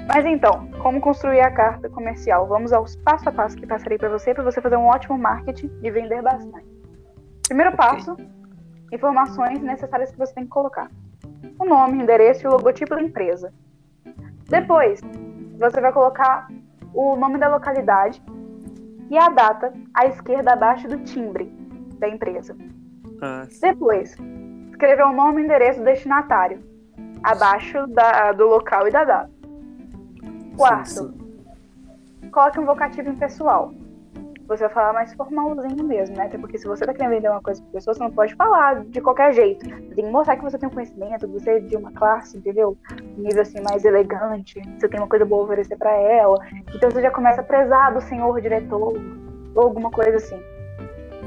Mas 0.06 0.24
então, 0.24 0.68
como 0.82 1.00
construir 1.00 1.40
a 1.40 1.50
carta 1.50 1.88
comercial? 1.90 2.46
Vamos 2.46 2.72
aos 2.72 2.96
passo 2.96 3.28
a 3.28 3.32
passo 3.32 3.56
que 3.56 3.66
passarei 3.66 3.98
pra 3.98 4.08
você, 4.08 4.32
pra 4.32 4.44
você 4.44 4.60
fazer 4.60 4.76
um 4.76 4.86
ótimo 4.86 5.18
marketing 5.18 5.70
e 5.82 5.90
vender 5.90 6.22
bastante. 6.22 6.66
Primeiro 7.48 7.72
Ok. 7.72 7.84
passo, 7.84 8.16
informações 8.92 9.60
necessárias 9.60 10.10
que 10.12 10.18
você 10.18 10.32
tem 10.34 10.44
que 10.44 10.50
colocar. 10.50 10.88
O 11.58 11.64
nome, 11.64 12.02
endereço 12.02 12.46
e 12.46 12.48
o 12.48 12.52
logotipo 12.52 12.94
da 12.94 13.02
empresa. 13.02 13.52
Depois, 14.48 15.00
você 15.58 15.80
vai 15.80 15.92
colocar 15.92 16.48
o 16.94 17.16
nome 17.16 17.38
da 17.38 17.48
localidade 17.48 18.22
e 19.10 19.18
a 19.18 19.28
data 19.28 19.72
à 19.94 20.06
esquerda 20.06 20.52
abaixo 20.52 20.86
do 20.88 20.98
timbre 20.98 21.46
da 21.98 22.08
empresa. 22.08 22.56
Ah. 23.20 23.46
Depois, 23.60 24.16
escrever 24.70 25.04
o 25.04 25.12
nome 25.12 25.42
e 25.42 25.44
endereço 25.44 25.80
do 25.80 25.84
destinatário, 25.84 26.60
abaixo 27.22 27.86
da- 27.88 28.32
do 28.32 28.46
local 28.46 28.86
e 28.86 28.90
da 28.90 29.04
data. 29.04 29.30
Quarto, 30.56 30.88
Sim, 30.88 31.12
sim. 32.22 32.30
coloque 32.30 32.58
um 32.60 32.64
vocativo 32.66 33.10
impessoal. 33.10 33.72
Você 34.48 34.62
vai 34.64 34.72
falar 34.72 34.92
mais 34.92 35.12
formalzinho 35.14 35.82
mesmo, 35.84 36.16
né? 36.16 36.26
Até 36.26 36.38
porque 36.38 36.56
se 36.56 36.68
você 36.68 36.86
tá 36.86 36.94
querendo 36.94 37.10
vender 37.10 37.28
uma 37.28 37.42
coisa 37.42 37.60
pra 37.62 37.72
pessoa, 37.72 37.94
você 37.94 38.00
não 38.00 38.12
pode 38.12 38.32
falar 38.36 38.84
de 38.84 39.00
qualquer 39.00 39.32
jeito. 39.34 39.64
Você 39.64 39.94
tem 39.96 40.04
que 40.04 40.10
mostrar 40.10 40.36
que 40.36 40.44
você 40.44 40.56
tem 40.56 40.68
um 40.68 40.72
conhecimento, 40.72 41.26
que 41.26 41.32
você 41.32 41.50
é 41.50 41.58
de 41.58 41.76
uma 41.76 41.90
classe, 41.90 42.38
entendeu? 42.38 42.78
Um 43.18 43.22
nível 43.22 43.42
assim 43.42 43.60
mais 43.60 43.84
elegante, 43.84 44.62
você 44.78 44.88
tem 44.88 45.00
uma 45.00 45.08
coisa 45.08 45.24
boa 45.24 45.42
a 45.42 45.44
oferecer 45.46 45.76
pra 45.76 45.90
ela. 45.90 46.38
Então 46.72 46.88
você 46.90 47.02
já 47.02 47.10
começa 47.10 47.42
prezado, 47.42 48.00
senhor 48.02 48.40
diretor, 48.40 48.94
ou 49.54 49.62
alguma 49.62 49.90
coisa 49.90 50.16
assim. 50.16 50.40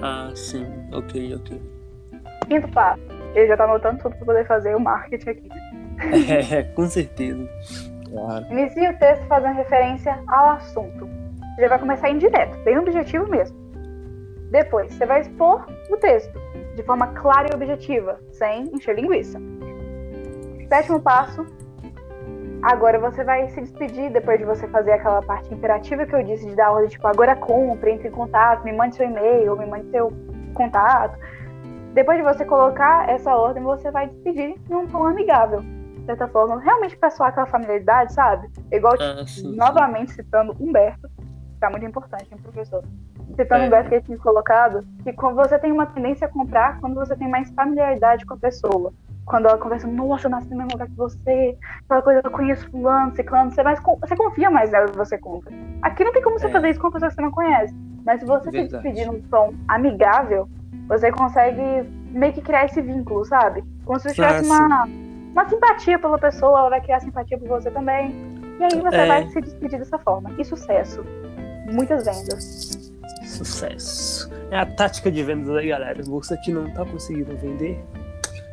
Ah, 0.02 0.32
sim. 0.34 0.66
Ok, 0.94 1.36
ok. 1.36 1.62
Quinto 2.48 2.70
passo. 2.70 3.02
Ele 3.36 3.48
já 3.48 3.58
tá 3.58 3.66
anotando 3.66 4.02
tudo 4.02 4.16
pra 4.16 4.26
poder 4.26 4.48
fazer 4.48 4.76
o 4.76 4.80
marketing 4.80 5.30
aqui. 5.30 5.50
É, 6.56 6.64
com 6.64 6.88
certeza. 6.88 7.46
Claro. 8.12 8.46
Inicie 8.50 8.90
o 8.90 8.98
texto 8.98 9.26
fazendo 9.28 9.56
referência 9.56 10.18
ao 10.28 10.52
assunto. 10.52 11.08
Você 11.56 11.62
já 11.62 11.70
vai 11.70 11.80
começar 11.80 12.10
indireto, 12.10 12.58
bem 12.64 12.78
objetivo 12.78 13.28
mesmo. 13.28 13.58
Depois, 14.52 14.94
você 14.94 15.06
vai 15.06 15.22
expor 15.22 15.66
o 15.90 15.98
texto 15.98 16.40
de 16.76 16.84
forma 16.84 17.08
clara 17.08 17.50
e 17.52 17.56
objetiva, 17.56 18.20
sem 18.32 18.64
encher 18.74 18.96
linguiça. 18.96 19.40
Sétimo 20.68 21.00
passo. 21.02 21.46
Agora 22.62 23.00
você 23.00 23.24
vai 23.24 23.48
se 23.50 23.62
despedir 23.62 24.12
depois 24.12 24.38
de 24.38 24.46
você 24.46 24.68
fazer 24.68 24.92
aquela 24.92 25.22
parte 25.22 25.54
imperativa 25.54 26.06
que 26.06 26.14
eu 26.14 26.24
disse 26.24 26.46
de 26.46 26.56
dar 26.56 26.72
ordem, 26.72 26.90
tipo, 26.90 27.08
agora 27.08 27.36
compre, 27.36 27.92
entre 27.92 28.10
em 28.10 28.12
contato, 28.12 28.64
me 28.66 28.74
mande 28.74 28.96
seu 28.96 29.06
e-mail, 29.06 29.58
me 29.58 29.66
mande 29.66 29.90
seu 29.92 30.12
contato. 30.54 31.18
Depois 31.94 32.18
de 32.18 32.24
você 32.24 32.44
colocar 32.46 33.10
essa 33.10 33.34
ordem, 33.36 33.64
você 33.64 33.90
vai 33.92 34.08
despedir 34.08 34.56
num 34.70 34.88
tom 34.88 35.06
amigável. 35.06 35.64
Certa 36.10 36.28
forma, 36.28 36.60
realmente 36.60 36.98
pra 36.98 37.12
soar 37.12 37.30
aquela 37.30 37.46
familiaridade, 37.46 38.14
sabe? 38.14 38.50
Igual, 38.72 38.96
Ah, 39.00 39.24
sim. 39.28 39.56
novamente 39.56 40.12
citando 40.14 40.56
Humberto, 40.60 41.08
tá 41.60 41.70
muito 41.70 41.86
importante, 41.86 42.28
hein, 42.32 42.40
professor? 42.42 42.84
Citando 43.36 43.66
É. 43.66 43.68
Humberto 43.68 43.90
que 43.90 43.96
ele 43.96 44.04
tinha 44.04 44.18
colocado, 44.18 44.84
que 45.04 45.14
quando 45.14 45.36
você 45.36 45.60
tem 45.60 45.72
uma 45.72 45.86
tendência 45.86 46.26
a 46.26 46.32
comprar 46.32 46.80
quando 46.80 46.96
você 46.96 47.16
tem 47.16 47.30
mais 47.30 47.52
familiaridade 47.52 48.26
com 48.26 48.34
a 48.34 48.38
pessoa. 48.38 48.92
Quando 49.24 49.48
ela 49.50 49.60
conversa, 49.60 49.86
nossa, 49.86 50.26
eu 50.26 50.32
nasci 50.32 50.50
no 50.50 50.58
mesmo 50.58 50.72
lugar 50.72 50.88
que 50.88 50.96
você, 50.96 51.56
aquela 51.86 52.02
coisa, 52.02 52.22
eu 52.24 52.32
conheço 52.32 52.68
fulano, 52.72 53.16
ciclano, 53.16 53.52
você, 53.52 53.62
mais, 53.62 53.80
você 53.80 54.16
confia 54.16 54.50
mais 54.50 54.72
nela 54.72 54.90
e 54.92 54.98
você 54.98 55.16
compra. 55.16 55.54
Aqui 55.84 56.04
não 56.04 56.12
tem 56.12 56.24
como 56.24 56.40
você 56.40 56.48
É. 56.48 56.50
fazer 56.50 56.70
isso 56.72 56.80
com 56.80 56.88
uma 56.88 56.94
pessoa 56.94 57.10
que 57.10 57.16
você 57.18 57.22
não 57.22 57.30
conhece. 57.32 57.76
Mas 58.04 58.20
se 58.20 58.26
você 58.26 58.50
Verdade. 58.50 58.72
se 58.72 58.74
despedir 58.74 59.06
num 59.06 59.22
tom 59.30 59.54
amigável, 59.68 60.50
você 60.88 61.12
consegue 61.12 61.88
meio 62.10 62.34
que 62.34 62.42
criar 62.42 62.66
esse 62.66 62.82
vínculo, 62.82 63.24
sabe? 63.26 63.64
Como 63.86 64.00
se 64.00 64.06
você 64.06 64.10
Ah, 64.24 64.34
tivesse 64.34 64.44
uma, 64.50 64.88
uma 65.32 65.48
simpatia 65.48 66.00
pela 66.00 66.18
pessoa, 66.18 66.60
ela 66.60 66.70
vai 66.70 66.82
criar 66.82 67.00
simpatia 67.00 67.38
por 67.38 67.48
você 67.48 67.70
também. 67.72 68.14
E 68.60 68.64
aí 68.64 68.82
você 68.82 68.96
É. 68.96 69.08
vai 69.08 69.28
se 69.30 69.42
despedir 69.42 69.80
dessa 69.80 69.98
forma. 70.00 70.32
E 70.38 70.44
sucesso. 70.44 71.04
Muitas 71.72 72.06
vendas. 72.06 72.92
Sucesso. 73.26 74.30
É 74.52 74.58
a 74.60 74.66
tática 74.66 75.12
de 75.12 75.24
vendas 75.24 75.56
aí, 75.56 75.68
galera. 75.70 76.02
Você 76.04 76.36
que 76.38 76.52
não 76.52 76.70
tá 76.74 76.84
conseguindo 76.86 77.36
vender, 77.38 77.80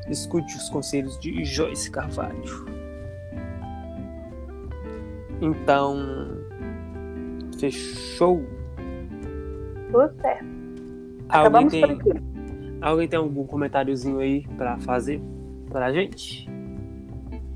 escute 0.08 0.54
os 0.56 0.68
conselhos 0.68 1.18
de 1.18 1.44
Joyce 1.44 1.90
Carvalho. 1.90 2.66
Então, 5.40 5.96
fechou? 7.58 8.44
Tudo 9.90 10.12
certo. 10.20 10.44
Alguém 11.28 11.66
Acabamos 11.66 11.72
tem, 11.72 11.98
alguém 12.80 13.08
tem 13.08 13.18
algum 13.18 13.44
comentáriozinho 13.46 14.20
aí 14.20 14.46
pra 14.56 14.78
fazer 14.78 15.20
pra 15.70 15.92
gente? 15.92 16.48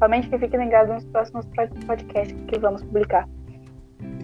Somente 0.00 0.28
que 0.28 0.38
fique 0.38 0.56
ligado 0.56 0.94
nos 0.94 1.04
próximos 1.04 1.46
pod- 1.54 1.86
podcasts 1.86 2.36
que 2.48 2.58
vamos 2.58 2.82
publicar. 2.82 3.28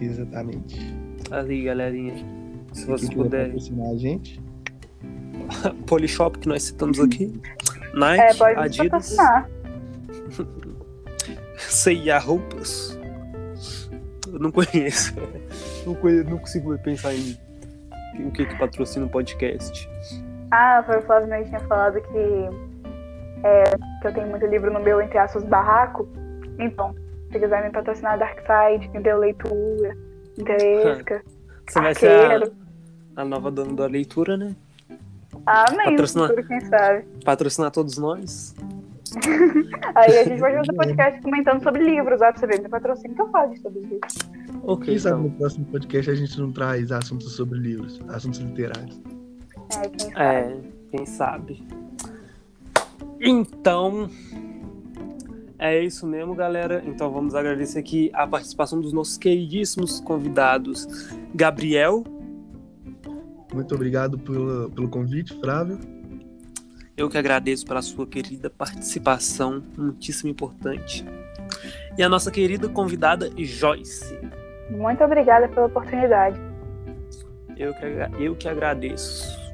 Exatamente. 0.01 0.93
Ali, 1.31 1.63
galerinha. 1.63 2.15
Se 2.73 2.85
você 2.85 3.07
puder. 3.13 3.45
patrocinar 3.45 3.91
a 3.91 3.95
gente, 3.95 4.41
Polishop 5.87 6.37
que 6.39 6.49
nós 6.49 6.63
citamos 6.63 6.99
aqui. 6.99 7.39
É, 7.93 7.97
Nike, 7.97 8.37
pode 8.37 8.55
nos 8.55 8.65
Adidas, 8.65 9.15
Roupas. 12.19 12.99
Eu 14.31 14.39
não 14.39 14.51
conheço. 14.51 15.13
Não, 15.85 15.95
conheço, 15.95 16.29
não 16.29 16.37
consigo 16.37 16.77
pensar 16.79 17.13
em 17.13 17.37
o 18.25 18.31
que 18.31 18.45
que 18.45 18.57
patrocina 18.57 19.05
o 19.05 19.09
podcast. 19.09 19.89
Ah, 20.51 20.83
foi 20.85 20.97
o 20.97 21.01
Flávio 21.03 21.29
Meio 21.29 21.45
tinha 21.45 21.59
falado 21.61 21.99
que 22.01 22.49
é, 23.43 23.63
que 24.01 24.07
eu 24.07 24.13
tenho 24.13 24.27
muito 24.27 24.45
livro 24.45 24.71
no 24.71 24.79
meu, 24.79 25.01
entre 25.01 25.17
aspas, 25.17 25.43
barraco. 25.43 26.07
Então, 26.59 26.95
se 27.31 27.39
quiser 27.39 27.63
me 27.63 27.71
patrocinar 27.71 28.17
Darkside, 28.17 28.89
me 28.89 29.01
deu 29.01 29.17
leitura, 29.17 29.95
Interesca, 30.37 31.21
Você 31.67 31.81
vai 31.81 31.95
ser 31.95 32.43
a, 33.17 33.21
a 33.21 33.25
nova 33.25 33.51
dona 33.51 33.73
da 33.73 33.87
leitura, 33.87 34.37
né? 34.37 34.55
Amém, 35.45 35.91
Patrocinar, 35.91 36.29
futuro, 36.29 36.47
quem 36.47 36.61
sabe. 36.61 37.05
Patrocinar 37.25 37.71
todos 37.71 37.97
nós. 37.97 38.55
Aí 39.95 40.17
a 40.17 40.23
gente 40.23 40.39
vai 40.39 40.55
fazer 40.55 40.71
um 40.71 40.75
podcast 40.75 41.21
comentando 41.21 41.63
sobre 41.63 41.83
livros, 41.83 42.21
ó, 42.21 42.31
pra 42.31 42.37
você 42.37 42.47
ver, 42.47 42.61
meu 42.61 42.69
patrocínio 42.69 43.15
que 43.15 43.21
eu 43.21 43.29
falo 43.29 43.57
sobre 43.57 43.79
livros. 43.81 44.17
Ok. 44.63 44.85
Quem 44.85 44.99
sabe 44.99 45.19
então. 45.19 45.29
no 45.29 45.37
próximo 45.37 45.65
podcast 45.65 46.11
a 46.11 46.15
gente 46.15 46.39
não 46.39 46.51
traz 46.51 46.91
assuntos 46.91 47.35
sobre 47.35 47.59
livros, 47.59 47.99
assuntos 48.09 48.39
literários. 48.39 49.01
É, 49.75 49.89
quem 49.89 50.11
sabe. 50.11 50.21
É, 50.21 50.57
quem 50.91 51.05
sabe. 51.05 51.67
Então, 53.19 54.09
é 55.59 55.83
isso 55.83 56.05
mesmo, 56.05 56.35
galera. 56.35 56.83
Então 56.85 57.11
vamos 57.11 57.33
agradecer 57.33 57.79
aqui 57.79 58.11
a 58.13 58.27
participação 58.27 58.79
dos 58.79 58.93
nossos 58.93 59.17
queridíssimos 59.17 59.99
convidados, 59.99 60.87
Gabriel. 61.33 62.03
Muito 63.53 63.73
obrigado 63.73 64.19
pelo, 64.19 64.69
pelo 64.69 64.87
convite, 64.87 65.33
Flávio. 65.39 65.79
Eu 66.95 67.09
que 67.09 67.17
agradeço 67.17 67.65
pela 67.65 67.81
sua 67.81 68.05
querida 68.05 68.49
participação, 68.49 69.63
muitíssimo 69.77 70.29
importante. 70.29 71.05
E 71.97 72.03
a 72.03 72.09
nossa 72.09 72.29
querida 72.29 72.69
convidada, 72.69 73.29
Joyce. 73.37 74.17
Muito 74.69 75.03
obrigada 75.03 75.47
pela 75.47 75.67
oportunidade. 75.67 76.39
Eu 77.55 77.73
que, 77.73 78.23
eu 78.23 78.35
que 78.35 78.47
agradeço. 78.47 79.46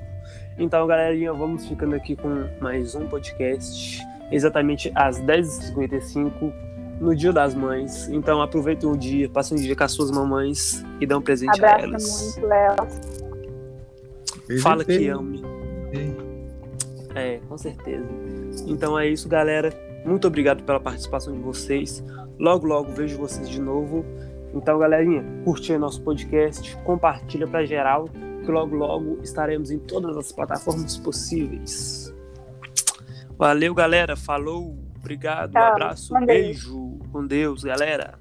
Então, 0.57 0.85
galerinha, 0.85 1.33
vamos 1.33 1.65
ficando 1.67 1.95
aqui 1.95 2.15
com 2.15 2.47
mais 2.61 2.93
um 2.93 3.07
podcast, 3.07 3.99
exatamente 4.31 4.91
às 4.93 5.19
10h55, 5.19 6.53
no 7.01 7.15
Dia 7.15 7.33
das 7.33 7.55
Mães. 7.55 8.07
Então, 8.09 8.39
aproveitem 8.39 8.87
o 8.87 8.95
dia, 8.95 9.27
passem 9.27 9.57
um 9.57 9.61
dia 9.61 9.75
com 9.75 9.83
as 9.83 9.91
suas 9.91 10.11
mamães 10.11 10.85
e 11.01 11.07
dão 11.07 11.19
um 11.19 11.21
presente 11.23 11.55
Abraço 11.55 11.75
a 11.75 11.81
elas. 11.81 12.35
muito, 12.35 12.47
Léo. 12.47 12.75
Fala 14.61 14.85
que 14.85 15.07
ame. 15.07 15.41
É, 17.15 17.39
com 17.47 17.57
certeza. 17.57 18.07
Então 18.67 18.97
é 18.97 19.07
isso, 19.07 19.27
galera. 19.27 19.73
Muito 20.05 20.27
obrigado 20.27 20.63
pela 20.63 20.79
participação 20.79 21.33
de 21.33 21.39
vocês. 21.39 22.03
Logo, 22.37 22.67
logo 22.67 22.91
vejo 22.91 23.17
vocês 23.17 23.49
de 23.49 23.59
novo. 23.59 24.05
Então, 24.53 24.77
galerinha, 24.77 25.23
curte 25.43 25.75
nosso 25.77 26.01
podcast, 26.03 26.77
compartilha 26.83 27.47
para 27.47 27.65
geral 27.65 28.05
que 28.43 28.51
logo 28.51 28.75
logo 28.75 29.19
estaremos 29.23 29.71
em 29.71 29.79
todas 29.79 30.15
as 30.17 30.31
plataformas 30.31 30.97
possíveis. 30.97 32.13
Valeu, 33.37 33.73
galera. 33.73 34.15
Falou. 34.15 34.77
Obrigado. 34.99 35.51
Tchau. 35.51 35.61
Um 35.61 35.65
abraço. 35.65 36.13
Beijo. 36.25 36.99
Com 37.11 37.25
Deus, 37.25 37.63
galera. 37.63 38.17